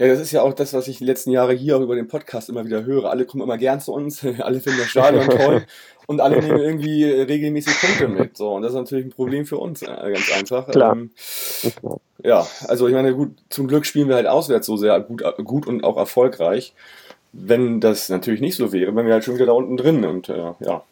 Ja, 0.00 0.06
das 0.06 0.20
ist 0.20 0.30
ja 0.30 0.42
auch 0.42 0.52
das, 0.52 0.74
was 0.74 0.86
ich 0.86 0.98
die 0.98 1.04
letzten 1.04 1.32
Jahre 1.32 1.52
hier 1.52 1.76
auch 1.76 1.80
über 1.80 1.96
den 1.96 2.06
Podcast 2.06 2.48
immer 2.48 2.64
wieder 2.64 2.84
höre. 2.84 3.10
Alle 3.10 3.24
kommen 3.24 3.42
immer 3.42 3.58
gern 3.58 3.80
zu 3.80 3.92
uns, 3.92 4.24
alle 4.38 4.60
finden 4.60 4.78
das 4.78 4.88
Stadion 4.88 5.26
toll 5.28 5.64
und 6.06 6.20
alle 6.20 6.40
nehmen 6.40 6.58
irgendwie 6.58 7.04
regelmäßig 7.04 7.80
Punkte 7.80 8.08
mit. 8.08 8.36
So, 8.36 8.54
und 8.54 8.62
das 8.62 8.72
ist 8.72 8.78
natürlich 8.78 9.06
ein 9.06 9.10
Problem 9.10 9.44
für 9.44 9.58
uns, 9.58 9.82
äh, 9.82 9.86
ganz 9.86 10.32
einfach. 10.32 10.68
Klar. 10.68 10.92
Ähm, 10.92 11.10
ja, 12.22 12.46
also 12.68 12.86
ich 12.86 12.94
meine, 12.94 13.14
gut, 13.14 13.36
zum 13.48 13.66
Glück 13.66 13.86
spielen 13.86 14.08
wir 14.08 14.14
halt 14.14 14.26
auswärts 14.26 14.66
so 14.66 14.76
sehr 14.76 15.00
gut, 15.00 15.22
gut 15.44 15.66
und 15.66 15.82
auch 15.82 15.96
erfolgreich. 15.96 16.74
Wenn 17.32 17.80
das 17.80 18.08
natürlich 18.08 18.40
nicht 18.40 18.56
so 18.56 18.72
wäre, 18.72 18.94
wären 18.94 19.06
wir 19.06 19.12
halt 19.12 19.24
schon 19.24 19.34
wieder 19.34 19.46
da 19.46 19.52
unten 19.52 19.76
drin 19.76 20.04
und 20.04 20.28
äh, 20.28 20.52
ja, 20.60 20.84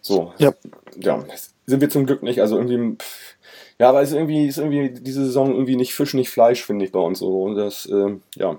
so. 0.00 0.32
Ja. 0.38 0.52
ja, 0.96 1.24
sind 1.66 1.80
wir 1.80 1.90
zum 1.90 2.06
Glück 2.06 2.22
nicht. 2.22 2.40
Also 2.40 2.56
irgendwie, 2.56 2.96
pff, 2.96 3.36
ja, 3.78 3.90
aber 3.90 4.02
es 4.02 4.10
ist 4.10 4.16
irgendwie, 4.16 4.48
ist 4.48 4.58
irgendwie 4.58 4.90
diese 5.00 5.24
Saison 5.24 5.52
irgendwie 5.52 5.76
nicht 5.76 5.94
Fisch, 5.94 6.14
nicht 6.14 6.30
Fleisch, 6.30 6.64
finde 6.64 6.84
ich 6.84 6.92
bei 6.92 7.00
uns 7.00 7.20
so. 7.20 7.42
Und 7.42 7.56
das, 7.56 7.86
äh, 7.86 8.16
ja, 8.34 8.58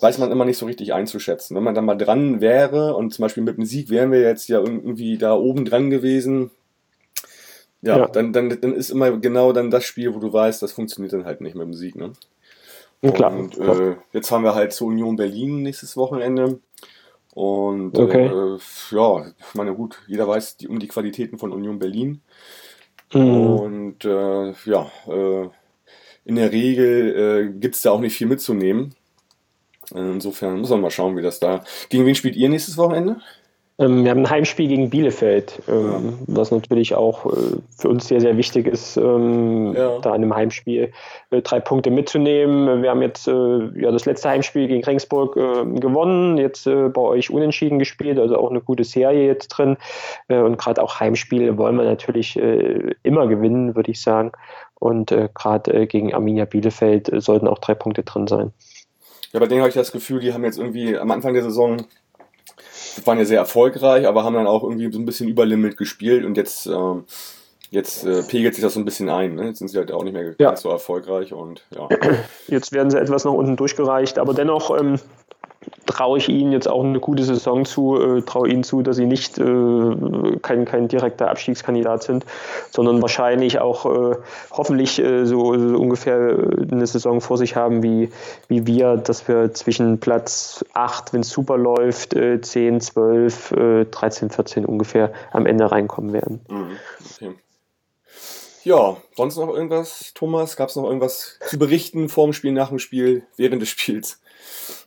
weiß 0.00 0.18
man 0.18 0.32
immer 0.32 0.44
nicht 0.44 0.58
so 0.58 0.66
richtig 0.66 0.92
einzuschätzen. 0.92 1.54
Wenn 1.56 1.62
man 1.62 1.74
dann 1.74 1.84
mal 1.84 1.96
dran 1.96 2.40
wäre 2.40 2.96
und 2.96 3.12
zum 3.14 3.22
Beispiel 3.22 3.42
mit 3.42 3.56
dem 3.56 3.64
Sieg 3.64 3.90
wären 3.90 4.10
wir 4.10 4.20
jetzt 4.20 4.48
ja 4.48 4.58
irgendwie 4.58 5.18
da 5.18 5.34
oben 5.34 5.64
dran 5.64 5.90
gewesen, 5.90 6.50
ja, 7.82 7.98
Ja. 7.98 8.06
Dann, 8.08 8.32
dann, 8.32 8.60
dann 8.60 8.74
ist 8.74 8.90
immer 8.90 9.16
genau 9.18 9.52
dann 9.52 9.70
das 9.70 9.84
Spiel, 9.84 10.14
wo 10.14 10.18
du 10.18 10.32
weißt, 10.32 10.62
das 10.62 10.72
funktioniert 10.72 11.12
dann 11.12 11.24
halt 11.24 11.40
nicht 11.40 11.54
mit 11.54 11.64
dem 11.64 11.74
Sieg, 11.74 11.96
ne? 11.96 12.12
Klar. 13.02 13.32
Und 13.32 13.54
klar. 13.54 13.80
äh, 13.80 13.96
jetzt 14.12 14.30
haben 14.30 14.44
wir 14.44 14.54
halt 14.54 14.72
zur 14.72 14.88
Union 14.88 15.16
Berlin 15.16 15.62
nächstes 15.62 15.96
Wochenende. 15.96 16.60
Und 17.34 17.98
Okay. 17.98 18.26
äh, 18.26 18.58
ja, 18.90 19.26
ich 19.38 19.54
meine, 19.54 19.74
gut, 19.74 20.02
jeder 20.06 20.26
weiß 20.28 20.56
die, 20.58 20.68
um 20.68 20.78
die 20.78 20.88
Qualitäten 20.88 21.38
von 21.38 21.52
Union 21.52 21.78
Berlin. 21.78 22.20
Mhm. 23.12 23.36
Und 23.36 24.04
äh, 24.04 24.52
ja, 24.64 24.90
äh, 25.06 25.48
in 26.24 26.34
der 26.36 26.52
Regel 26.52 27.48
äh, 27.54 27.58
gibt 27.58 27.74
es 27.76 27.82
da 27.82 27.90
auch 27.92 28.00
nicht 28.00 28.16
viel 28.16 28.26
mitzunehmen. 28.26 28.94
Äh, 29.94 29.98
Insofern 29.98 30.60
muss 30.60 30.70
man 30.70 30.80
mal 30.80 30.90
schauen, 30.90 31.16
wie 31.16 31.22
das 31.22 31.40
da. 31.40 31.64
Gegen 31.88 32.06
wen 32.06 32.14
spielt 32.14 32.36
ihr 32.36 32.48
nächstes 32.48 32.76
Wochenende? 32.76 33.20
Ähm, 33.80 34.04
wir 34.04 34.10
haben 34.10 34.20
ein 34.20 34.30
Heimspiel 34.30 34.68
gegen 34.68 34.90
Bielefeld, 34.90 35.62
ähm, 35.66 36.18
was 36.26 36.50
natürlich 36.50 36.94
auch 36.94 37.24
äh, 37.24 37.56
für 37.78 37.88
uns 37.88 38.06
sehr, 38.08 38.20
sehr 38.20 38.36
wichtig 38.36 38.66
ist, 38.66 38.98
ähm, 38.98 39.72
Ja. 39.74 39.98
da 40.00 40.10
in 40.10 40.22
einem 40.22 40.36
Heimspiel 40.36 40.92
äh, 41.30 41.40
drei 41.40 41.60
Punkte 41.60 41.90
mitzunehmen. 41.90 42.82
Wir 42.82 42.90
haben 42.90 43.00
jetzt 43.00 43.26
äh, 43.26 43.80
ja, 43.80 43.90
das 43.90 44.04
letzte 44.04 44.28
Heimspiel 44.28 44.68
gegen 44.68 44.84
Regensburg 44.84 45.34
äh, 45.36 45.64
gewonnen, 45.80 46.36
jetzt 46.36 46.66
äh, 46.66 46.90
bei 46.90 47.00
euch 47.00 47.30
unentschieden 47.30 47.78
gespielt, 47.78 48.18
also 48.18 48.36
auch 48.36 48.50
eine 48.50 48.60
gute 48.60 48.84
Serie 48.84 49.26
jetzt 49.26 49.48
drin. 49.48 49.78
Äh, 50.28 50.40
und 50.40 50.58
gerade 50.58 50.82
auch 50.82 51.00
Heimspiele 51.00 51.56
wollen 51.56 51.76
wir 51.76 51.84
natürlich 51.84 52.38
äh, 52.38 52.92
immer 53.02 53.28
gewinnen, 53.28 53.76
würde 53.76 53.92
ich 53.92 54.02
sagen. 54.02 54.32
Und 54.78 55.14
gerade 55.34 55.86
gegen 55.88 56.14
Arminia 56.14 56.46
Bielefeld 56.46 57.10
sollten 57.22 57.46
auch 57.48 57.58
drei 57.58 57.74
Punkte 57.74 58.02
drin 58.02 58.26
sein. 58.26 58.50
Ja, 59.32 59.38
bei 59.38 59.46
denen 59.46 59.60
habe 59.60 59.68
ich 59.68 59.74
das 59.74 59.92
Gefühl, 59.92 60.20
die 60.20 60.32
haben 60.32 60.42
jetzt 60.42 60.58
irgendwie 60.58 60.96
am 60.96 61.10
Anfang 61.10 61.34
der 61.34 61.42
Saison 61.42 61.84
waren 63.04 63.18
ja 63.18 63.24
sehr 63.24 63.38
erfolgreich, 63.38 64.06
aber 64.06 64.24
haben 64.24 64.34
dann 64.34 64.46
auch 64.46 64.62
irgendwie 64.62 64.90
so 64.92 64.98
ein 64.98 65.06
bisschen 65.06 65.28
über 65.28 65.44
Limit 65.46 65.76
gespielt 65.76 66.24
und 66.24 66.36
jetzt, 66.36 66.66
ähm, 66.66 67.04
jetzt 67.70 68.04
äh, 68.04 68.22
pegelt 68.22 68.54
sich 68.54 68.62
das 68.62 68.74
so 68.74 68.80
ein 68.80 68.84
bisschen 68.84 69.08
ein. 69.08 69.34
Ne? 69.34 69.46
Jetzt 69.46 69.58
sind 69.58 69.68
sie 69.68 69.78
halt 69.78 69.92
auch 69.92 70.02
nicht 70.04 70.12
mehr 70.12 70.34
Ja. 70.38 70.48
ganz 70.50 70.62
so 70.62 70.70
erfolgreich 70.70 71.32
und 71.32 71.62
ja. 71.74 71.88
Jetzt 72.48 72.72
werden 72.72 72.90
sie 72.90 72.98
etwas 73.00 73.24
nach 73.24 73.32
unten 73.32 73.56
durchgereicht, 73.56 74.18
aber 74.18 74.34
dennoch 74.34 74.76
ähm, 74.78 74.98
traue 76.00 76.16
ich 76.16 76.30
ihnen 76.30 76.50
jetzt 76.50 76.66
auch 76.66 76.82
eine 76.82 76.98
gute 76.98 77.24
Saison 77.24 77.66
zu, 77.66 78.00
äh, 78.00 78.22
traue 78.22 78.48
ihnen 78.48 78.64
zu, 78.64 78.80
dass 78.80 78.96
sie 78.96 79.04
nicht 79.04 79.36
äh, 79.36 80.38
kein, 80.40 80.64
kein 80.64 80.88
direkter 80.88 81.28
Abstiegskandidat 81.28 82.04
sind, 82.04 82.24
sondern 82.70 83.02
wahrscheinlich 83.02 83.58
auch 83.58 83.84
äh, 83.84 84.16
hoffentlich 84.50 84.98
äh, 84.98 85.26
so, 85.26 85.52
so 85.52 85.76
ungefähr 85.76 86.16
äh, 86.16 86.72
eine 86.72 86.86
Saison 86.86 87.20
vor 87.20 87.36
sich 87.36 87.54
haben 87.54 87.82
wie, 87.82 88.08
wie 88.48 88.66
wir, 88.66 88.96
dass 88.96 89.28
wir 89.28 89.52
zwischen 89.52 90.00
Platz 90.00 90.64
8, 90.72 91.12
wenn 91.12 91.20
es 91.20 91.28
super 91.28 91.58
läuft, 91.58 92.14
äh, 92.14 92.40
10, 92.40 92.80
12, 92.80 93.50
äh, 93.52 93.84
13, 93.84 94.30
14 94.30 94.64
ungefähr 94.64 95.12
am 95.32 95.44
Ende 95.44 95.70
reinkommen 95.70 96.14
werden. 96.14 96.40
Mhm, 96.48 96.76
okay. 97.14 97.34
Ja, 98.64 98.96
sonst 99.14 99.36
noch 99.36 99.50
irgendwas, 99.50 100.12
Thomas? 100.14 100.56
Gab 100.56 100.70
es 100.70 100.76
noch 100.76 100.84
irgendwas 100.84 101.38
zu 101.46 101.58
berichten 101.58 102.08
vor 102.08 102.26
dem 102.26 102.32
Spiel, 102.32 102.52
nach 102.52 102.70
dem 102.70 102.78
Spiel, 102.78 103.24
während 103.36 103.60
des 103.60 103.68
Spiels? 103.68 104.22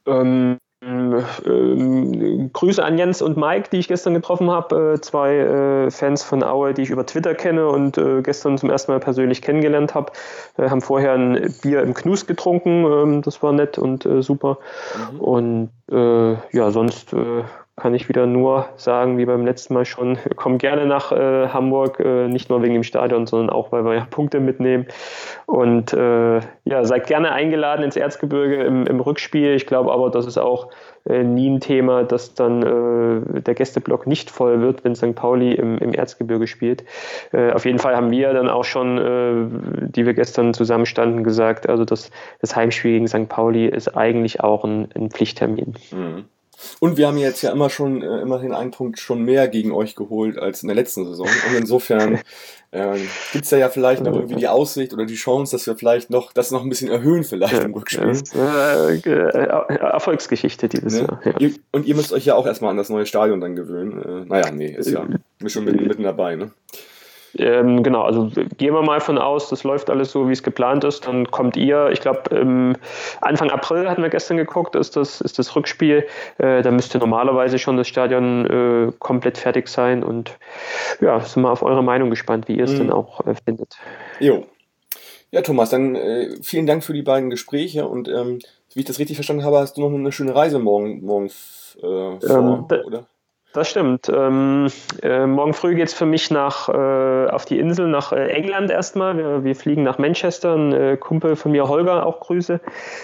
Ähm, 0.07 0.57
ähm, 0.85 2.49
Grüße 2.53 2.83
an 2.83 2.97
Jens 2.97 3.21
und 3.21 3.37
Mike, 3.37 3.69
die 3.71 3.77
ich 3.77 3.87
gestern 3.87 4.13
getroffen 4.13 4.49
habe. 4.49 4.93
Äh, 4.95 5.01
zwei 5.01 5.35
äh, 5.35 5.91
Fans 5.91 6.23
von 6.23 6.43
Aue, 6.43 6.73
die 6.73 6.83
ich 6.83 6.89
über 6.89 7.05
Twitter 7.05 7.35
kenne 7.35 7.67
und 7.67 7.97
äh, 7.97 8.21
gestern 8.21 8.57
zum 8.57 8.69
ersten 8.69 8.91
Mal 8.91 8.99
persönlich 8.99 9.41
kennengelernt 9.41 9.95
habe. 9.95 10.11
Äh, 10.57 10.69
haben 10.69 10.81
vorher 10.81 11.13
ein 11.13 11.53
Bier 11.61 11.81
im 11.81 11.93
Knus 11.93 12.25
getrunken. 12.25 12.85
Ähm, 12.85 13.21
das 13.21 13.41
war 13.43 13.53
nett 13.53 13.77
und 13.77 14.05
äh, 14.05 14.21
super. 14.21 14.57
Mhm. 15.11 15.19
Und 15.19 15.69
äh, 15.91 16.33
ja, 16.55 16.71
sonst 16.71 17.13
kann 17.75 17.95
ich 17.95 18.07
wieder 18.07 18.27
nur 18.27 18.67
sagen, 18.75 19.17
wie 19.17 19.25
beim 19.25 19.45
letzten 19.45 19.73
Mal 19.73 19.85
schon, 19.85 20.19
komm 20.35 20.59
gerne 20.59 20.85
nach 20.85 21.11
äh, 21.11 21.47
Hamburg, 21.47 21.99
äh, 21.99 22.27
nicht 22.27 22.49
nur 22.49 22.61
wegen 22.61 22.75
dem 22.75 22.83
Stadion, 22.83 23.25
sondern 23.25 23.49
auch, 23.49 23.71
weil 23.71 23.83
wir 23.83 23.95
ja 23.95 24.05
Punkte 24.09 24.39
mitnehmen. 24.39 24.85
Und 25.47 25.91
äh, 25.91 26.39
ja, 26.65 26.85
seid 26.85 27.07
gerne 27.07 27.31
eingeladen 27.31 27.83
ins 27.83 27.95
Erzgebirge 27.95 28.63
im, 28.63 28.85
im 28.85 28.99
Rückspiel. 28.99 29.55
Ich 29.55 29.65
glaube 29.65 29.91
aber, 29.91 30.11
das 30.11 30.27
ist 30.27 30.37
auch 30.37 30.69
äh, 31.05 31.23
nie 31.23 31.49
ein 31.49 31.61
Thema, 31.61 32.03
dass 32.03 32.35
dann 32.35 32.61
äh, 32.61 33.41
der 33.41 33.55
Gästeblock 33.55 34.05
nicht 34.05 34.29
voll 34.29 34.61
wird, 34.61 34.83
wenn 34.83 34.95
St. 34.95 35.15
Pauli 35.15 35.53
im, 35.53 35.79
im 35.79 35.93
Erzgebirge 35.93 36.45
spielt. 36.45 36.83
Äh, 37.31 37.53
auf 37.53 37.65
jeden 37.65 37.79
Fall 37.79 37.95
haben 37.95 38.11
wir 38.11 38.33
dann 38.33 38.49
auch 38.49 38.65
schon, 38.65 39.89
die 39.93 40.05
wir 40.05 40.13
gestern 40.13 40.53
zusammenstanden, 40.53 41.23
gesagt, 41.23 41.67
also 41.67 41.85
das, 41.85 42.11
das 42.39 42.55
Heimspiel 42.55 42.91
gegen 42.91 43.07
St. 43.07 43.27
Pauli 43.29 43.65
ist 43.65 43.97
eigentlich 43.97 44.41
auch 44.41 44.63
ein, 44.63 44.89
ein 44.95 45.09
Pflichttermin. 45.09 45.73
Mhm. 45.91 46.25
Und 46.79 46.97
wir 46.97 47.07
haben 47.07 47.17
jetzt 47.17 47.41
ja 47.41 47.51
immer 47.51 47.69
schon, 47.69 48.01
äh, 48.01 48.21
immerhin 48.21 48.53
einen 48.53 48.71
Punkt 48.71 48.99
schon 48.99 49.23
mehr 49.23 49.47
gegen 49.47 49.71
euch 49.71 49.95
geholt 49.95 50.37
als 50.37 50.63
in 50.63 50.67
der 50.67 50.75
letzten 50.75 51.05
Saison. 51.05 51.27
Und 51.27 51.57
insofern 51.57 52.19
ähm, 52.71 53.07
gibt 53.31 53.45
es 53.45 53.49
da 53.49 53.57
ja 53.57 53.69
vielleicht 53.69 54.03
noch 54.03 54.13
irgendwie 54.13 54.35
die 54.35 54.47
Aussicht 54.47 54.93
oder 54.93 55.05
die 55.05 55.15
Chance, 55.15 55.51
dass 55.55 55.67
wir 55.67 55.75
vielleicht 55.75 56.09
noch 56.09 56.33
das 56.33 56.51
noch 56.51 56.63
ein 56.63 56.69
bisschen 56.69 56.89
erhöhen 56.89 57.23
vielleicht 57.23 57.63
im 57.63 57.73
Rückspiel. 57.73 58.07
Das 58.07 58.21
ist, 58.21 58.35
äh, 58.35 58.95
äh, 58.95 59.75
Erfolgsgeschichte 59.75 60.69
dieses 60.69 60.93
Ne? 60.93 61.07
Jahr. 61.07 61.41
Ja. 61.41 61.49
Und 61.71 61.85
ihr 61.85 61.95
müsst 61.95 62.13
euch 62.13 62.25
ja 62.25 62.35
auch 62.35 62.45
erstmal 62.45 62.71
an 62.71 62.77
das 62.77 62.89
neue 62.89 63.05
Stadion 63.05 63.41
dann 63.41 63.55
gewöhnen. 63.55 64.01
Äh, 64.01 64.25
naja, 64.25 64.51
nee, 64.51 64.75
ist 64.75 64.89
ja 64.89 65.05
schon 65.47 65.65
mitten, 65.65 65.87
mitten 65.87 66.03
dabei, 66.03 66.35
ne? 66.35 66.51
Ähm, 67.37 67.81
genau, 67.83 68.03
also 68.03 68.29
gehen 68.57 68.73
wir 68.73 68.81
mal 68.83 68.99
von 68.99 69.17
aus, 69.17 69.49
das 69.49 69.63
läuft 69.63 69.89
alles 69.89 70.11
so, 70.11 70.27
wie 70.29 70.33
es 70.33 70.43
geplant 70.43 70.83
ist. 70.83 71.07
Dann 71.07 71.29
kommt 71.31 71.57
ihr, 71.57 71.89
ich 71.91 71.99
glaube, 72.01 72.35
ähm, 72.35 72.75
Anfang 73.21 73.49
April 73.49 73.89
hatten 73.89 74.01
wir 74.03 74.09
gestern 74.09 74.37
geguckt, 74.37 74.75
ist 74.75 74.95
das, 74.95 75.21
ist 75.21 75.39
das 75.39 75.55
Rückspiel. 75.55 76.05
Äh, 76.37 76.61
da 76.61 76.71
müsste 76.71 76.99
normalerweise 76.99 77.57
schon 77.57 77.77
das 77.77 77.87
Stadion 77.87 78.45
äh, 78.45 78.91
komplett 78.99 79.37
fertig 79.37 79.67
sein. 79.67 80.03
Und 80.03 80.37
ja, 81.01 81.19
sind 81.19 81.43
wir 81.43 81.51
auf 81.51 81.63
eure 81.63 81.83
Meinung 81.83 82.09
gespannt, 82.09 82.47
wie 82.47 82.57
ihr 82.57 82.65
es 82.65 82.73
Mhm. 82.73 82.77
denn 82.77 82.91
auch 82.91 83.25
äh, 83.25 83.33
findet. 83.45 83.77
Jo. 84.19 84.45
Ja, 85.31 85.41
Thomas, 85.41 85.71
dann 85.71 85.95
äh, 85.95 86.35
vielen 86.43 86.67
Dank 86.67 86.83
für 86.83 86.93
die 86.93 87.01
beiden 87.01 87.31
Gespräche 87.31 87.87
und 87.87 88.07
ähm, 88.07 88.37
wie 88.75 88.81
ich 88.81 88.85
das 88.85 88.99
richtig 88.99 89.17
verstanden 89.17 89.43
habe, 89.43 89.57
hast 89.57 89.77
du 89.77 89.81
noch 89.81 89.91
eine 89.91 90.11
schöne 90.11 90.35
Reise 90.35 90.59
morgen, 90.59 91.03
morgen 91.03 91.25
äh, 91.25 91.29
vor, 91.81 92.19
Ähm, 92.21 92.65
oder? 92.85 93.05
Das 93.53 93.69
stimmt. 93.69 94.09
Ähm, 94.09 94.65
äh, 95.03 95.27
morgen 95.27 95.53
früh 95.53 95.75
geht 95.75 95.87
es 95.87 95.93
für 95.93 96.07
mich 96.07 96.31
nach, 96.31 96.69
äh, 96.69 97.29
auf 97.29 97.45
die 97.45 97.59
Insel, 97.59 97.87
nach 97.87 98.11
äh, 98.11 98.29
England 98.29 98.71
erstmal. 98.71 99.15
Wir, 99.15 99.43
wir 99.43 99.55
fliegen 99.55 99.83
nach 99.83 99.99
Manchester. 99.99 100.55
Ein 100.55 100.73
äh, 100.73 100.97
Kumpel 100.97 101.35
von 101.35 101.51
mir, 101.51 101.67
Holger, 101.67 102.03
auch 102.03 102.19
Grüße, 102.19 102.59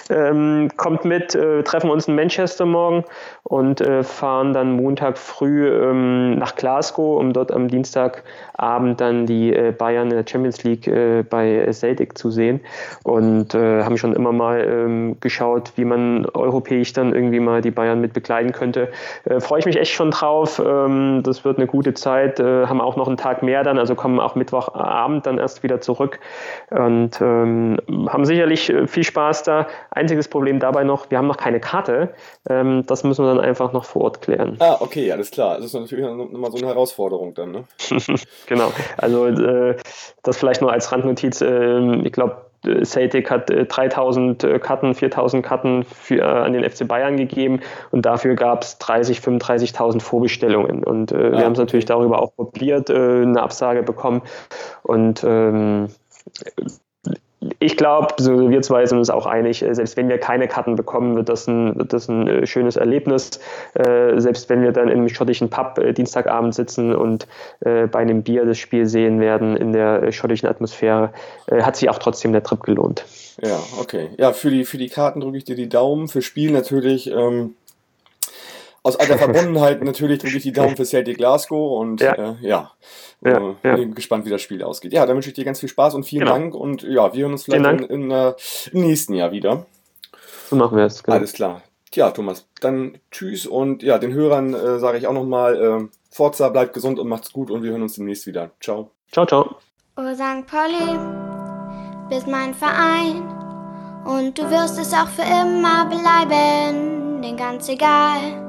ähm, 0.09 0.71
kommt 0.75 1.05
mit, 1.05 1.35
äh, 1.35 1.62
treffen 1.62 1.91
uns 1.91 2.07
in 2.07 2.15
Manchester 2.15 2.65
morgen 2.65 3.05
und 3.43 3.79
äh, 3.79 4.03
fahren 4.03 4.51
dann 4.53 4.71
Montag 4.71 5.19
früh 5.19 5.67
ähm, 5.67 6.39
nach 6.39 6.55
Glasgow, 6.55 7.19
um 7.19 7.31
dort 7.31 7.51
am 7.51 7.67
Dienstagabend 7.67 8.99
dann 8.99 9.27
die 9.27 9.51
Bayern 9.77 10.09
in 10.09 10.17
der 10.17 10.25
Champions 10.27 10.63
League 10.63 10.91
bei 11.29 11.71
Celtic 11.71 12.17
zu 12.17 12.31
sehen. 12.31 12.59
Und 13.03 13.53
haben 13.53 13.97
schon 13.97 14.15
immer 14.15 14.31
mal 14.31 14.62
ähm, 14.62 15.17
geschaut, 15.19 15.73
wie 15.75 15.85
man 15.85 16.25
europäisch 16.33 16.93
dann 16.93 17.13
irgendwie 17.13 17.39
mal 17.39 17.62
die 17.62 17.71
Bayern 17.71 18.01
mit 18.01 18.13
begleiten 18.13 18.51
könnte. 18.51 18.89
Freue 19.39 19.59
ich 19.59 19.65
mich 19.65 19.77
echt 19.77 19.93
schon 19.93 20.12
drauf. 20.12 20.38
Ähm, 20.60 21.21
das 21.23 21.43
wird 21.43 21.58
eine 21.58 21.67
gute 21.67 21.93
Zeit. 21.93 22.39
Äh, 22.39 22.67
haben 22.67 22.80
auch 22.80 22.95
noch 22.95 23.08
einen 23.08 23.17
Tag 23.17 23.43
mehr 23.43 23.63
dann, 23.63 23.78
also 23.78 23.95
kommen 23.95 24.19
auch 24.19 24.36
Mittwochabend 24.36 25.25
dann 25.25 25.38
erst 25.38 25.63
wieder 25.63 25.82
zurück 25.82 26.19
und 26.69 27.19
ähm, 27.19 27.80
haben 28.08 28.25
sicherlich 28.25 28.69
äh, 28.69 28.88
viel 28.88 29.04
Spaß 29.04 29.43
da. 29.43 29.67
Einziges 29.91 30.28
Problem 30.28 30.60
dabei 30.60 30.84
noch, 30.84 31.10
wir 31.12 31.17
haben 31.17 31.28
noch 31.28 31.38
keine 31.38 31.60
Karte. 31.60 32.13
Ähm, 32.49 32.86
das 32.86 33.04
müssen 33.04 33.25
wir 33.25 33.34
dann 33.34 33.43
einfach 33.43 33.73
noch 33.73 33.86
vor 33.86 34.04
Ort 34.04 34.21
klären. 34.21 34.56
Ah, 34.60 34.78
okay, 34.80 35.12
alles 35.12 35.32
klar. 35.32 35.58
Das 35.58 35.65
ist 35.65 35.73
natürlich 35.73 36.06
nochmal 36.06 36.52
so 36.52 36.58
eine 36.58 36.67
Herausforderung 36.67 37.34
dann, 37.34 37.52
ne? 37.52 37.63
Genau. 38.47 38.71
Also 38.97 39.28
äh, 39.28 39.75
das 40.23 40.38
vielleicht 40.38 40.62
nur 40.62 40.71
als 40.71 40.91
Randnotiz. 40.91 41.41
ähm, 41.41 42.06
ich 42.06 42.12
glaube, 42.12 42.48
Celtic 42.84 43.32
hat 43.32 43.50
äh, 43.50 43.65
3000 43.65 44.43
äh, 44.43 44.60
Karten, 44.60 44.93
4000 44.93 45.45
Karten 45.45 45.84
für, 45.84 46.19
äh, 46.19 46.22
an 46.22 46.54
den 46.54 46.69
FC 46.69 46.88
Bayern 46.88 47.17
gegeben 47.17 47.62
und 47.91 48.06
dafür 48.06 48.36
gab 48.36 48.63
es 48.63 48.78
30, 48.80 49.19
35.000 49.19 50.02
Vorbestellungen. 50.02 50.84
Und 50.84 51.12
äh, 51.12 51.32
wir 51.32 51.39
Ah, 51.39 51.43
haben 51.43 51.54
es 51.54 51.60
natürlich 51.60 51.86
darüber 51.86 52.22
auch 52.22 52.36
probiert, 52.36 52.89
äh, 52.89 53.22
eine 53.22 53.41
Absage 53.41 53.84
bekommen. 53.84 54.22
Und 54.84 55.24
ähm, 55.24 55.89
ich 57.60 57.76
glaube, 57.76 58.15
so 58.17 58.50
wir 58.50 58.62
zwei 58.62 58.86
sind 58.86 58.98
uns 58.98 59.10
auch 59.10 59.26
einig, 59.26 59.62
äh, 59.63 59.74
selbst 59.76 59.98
wenn 59.98 60.08
wir 60.08 60.17
keine 60.17 60.48
Karten 60.48 60.76
bekommen, 60.76 61.15
wird 61.15 61.30
das 61.30 61.48
ein, 61.48 61.78
wird 61.78 61.91
das 61.91 62.08
ein 62.08 62.28
äh, 62.28 62.48
schönes 62.48 62.78
Erlebnis. 62.78 63.39
Äh, 63.74 64.19
selbst 64.19 64.50
wenn 64.50 64.62
wir 64.63 64.72
dann 64.72 64.88
im 64.88 65.10
schottischen 65.10 65.50
Pub 65.50 65.78
äh, 65.78 65.93
Dienstagabend 65.93 66.56
sitzen 66.56 66.95
und 66.95 67.28
äh, 67.60 67.88
bei 67.88 68.00
einem 68.00 68.24
Bier 68.24 68.45
das 68.45 68.58
Spiel 68.58 68.86
sehen 68.86 69.19
werden 69.19 69.58
in 69.58 69.74
der 69.74 70.04
äh, 70.04 70.12
schottischen 70.12 70.48
Atmosphäre, 70.48 71.12
hat 71.50 71.76
sich 71.76 71.89
auch 71.89 71.98
trotzdem 71.98 72.32
der 72.32 72.43
Trip 72.43 72.62
gelohnt. 72.62 73.06
Ja, 73.41 73.60
okay. 73.80 74.10
Ja, 74.17 74.34
für 74.34 74.50
die, 74.50 74.65
für 74.65 74.78
die 74.78 74.89
Karten 74.89 75.19
drücke 75.19 75.38
ich 75.38 75.43
dir 75.43 75.56
die 75.56 75.69
Daumen. 75.69 76.08
Für 76.08 76.22
Spiel 76.22 76.52
natürlich 76.52 77.10
ähm, 77.12 77.56
aus 78.89 78.99
alter 78.99 79.17
Verbundenheit 79.19 79.84
natürlich 79.84 80.19
drücke 80.19 80.38
ich 80.38 80.43
die 80.43 80.52
Daumen 80.52 80.75
für 80.75 80.86
Celtic 80.86 81.17
Glasgow 81.17 81.80
und 81.80 82.02
ja, 82.02 82.13
äh, 82.13 82.36
ja. 82.41 82.71
Ja, 83.21 83.38
äh, 83.38 83.56
ja. 83.63 83.75
bin 83.75 83.95
gespannt, 83.95 84.25
wie 84.25 84.30
das 84.30 84.41
Spiel 84.41 84.63
ausgeht. 84.63 84.93
Ja, 84.93 85.06
dann 85.06 85.15
wünsche 85.15 85.30
ich 85.30 85.36
dir 85.36 85.43
ganz 85.43 85.60
viel 85.60 85.69
Spaß 85.69 85.93
und 85.95 86.06
vielen 86.06 86.21
genau. 86.21 86.34
Dank 86.34 86.56
und 86.56 86.84
ja, 86.84 87.13
wir 87.13 87.23
hören 87.23 87.34
uns 87.34 87.43
vielleicht 87.43 87.82
in, 87.89 88.04
in, 88.04 88.12
uh, 88.12 88.34
im 88.71 88.82
nächsten 88.82 89.13
Jahr 89.13 89.32
wieder. 89.32 89.65
So 90.49 90.56
machen 90.56 90.78
wir 90.78 90.86
es. 90.86 91.04
Genau. 91.04 91.17
Alles 91.17 91.34
klar. 91.34 91.62
Tja, 91.91 92.12
Thomas, 92.12 92.47
dann 92.62 92.99
tschüss 93.12 93.45
und 93.45 93.84
ja, 93.84 93.97
den 93.97 94.13
Hörern 94.13 94.54
äh, 94.54 94.80
sage 94.80 94.97
ich 94.97 95.08
auch 95.08 95.13
nochmal, 95.13 95.56
äh, 95.56 95.88
Forza, 96.12 96.49
bleibt 96.49 96.73
gesund 96.73 96.99
und 96.99 97.08
macht's 97.08 97.34
gut 97.34 97.52
und 97.52 97.63
wir 97.63 97.71
hören 97.71 97.82
uns 97.82 97.95
demnächst 97.95 98.25
wieder. 98.25 98.52
Ciao. 98.62 98.91
Ciao, 99.12 99.25
ciao. 99.25 99.56
Oh 99.97 100.13
St. 100.13 100.47
Pauli, 100.47 100.97
bist 102.10 102.28
mein 102.28 102.54
Verein 102.54 103.28
und 104.06 104.38
du 104.38 104.49
wirst 104.49 104.80
es 104.80 104.93
auch 104.93 105.10
für 105.10 105.23
immer 105.23 105.86
bleiben, 105.88 107.21
denn 107.21 107.36
ganz 107.36 107.67
egal 107.67 108.48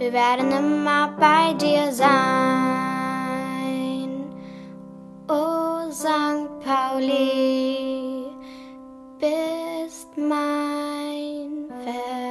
wir 0.00 0.12
werden 0.14 0.50
immer 0.50 1.14
bei 1.20 1.52
dir 1.52 1.92
sein. 1.92 2.08
O 5.28 5.90
St. 5.92 6.48
Pauli, 6.64 8.24
bist 9.18 10.16
mein 10.16 11.68
Fels. 11.84 12.29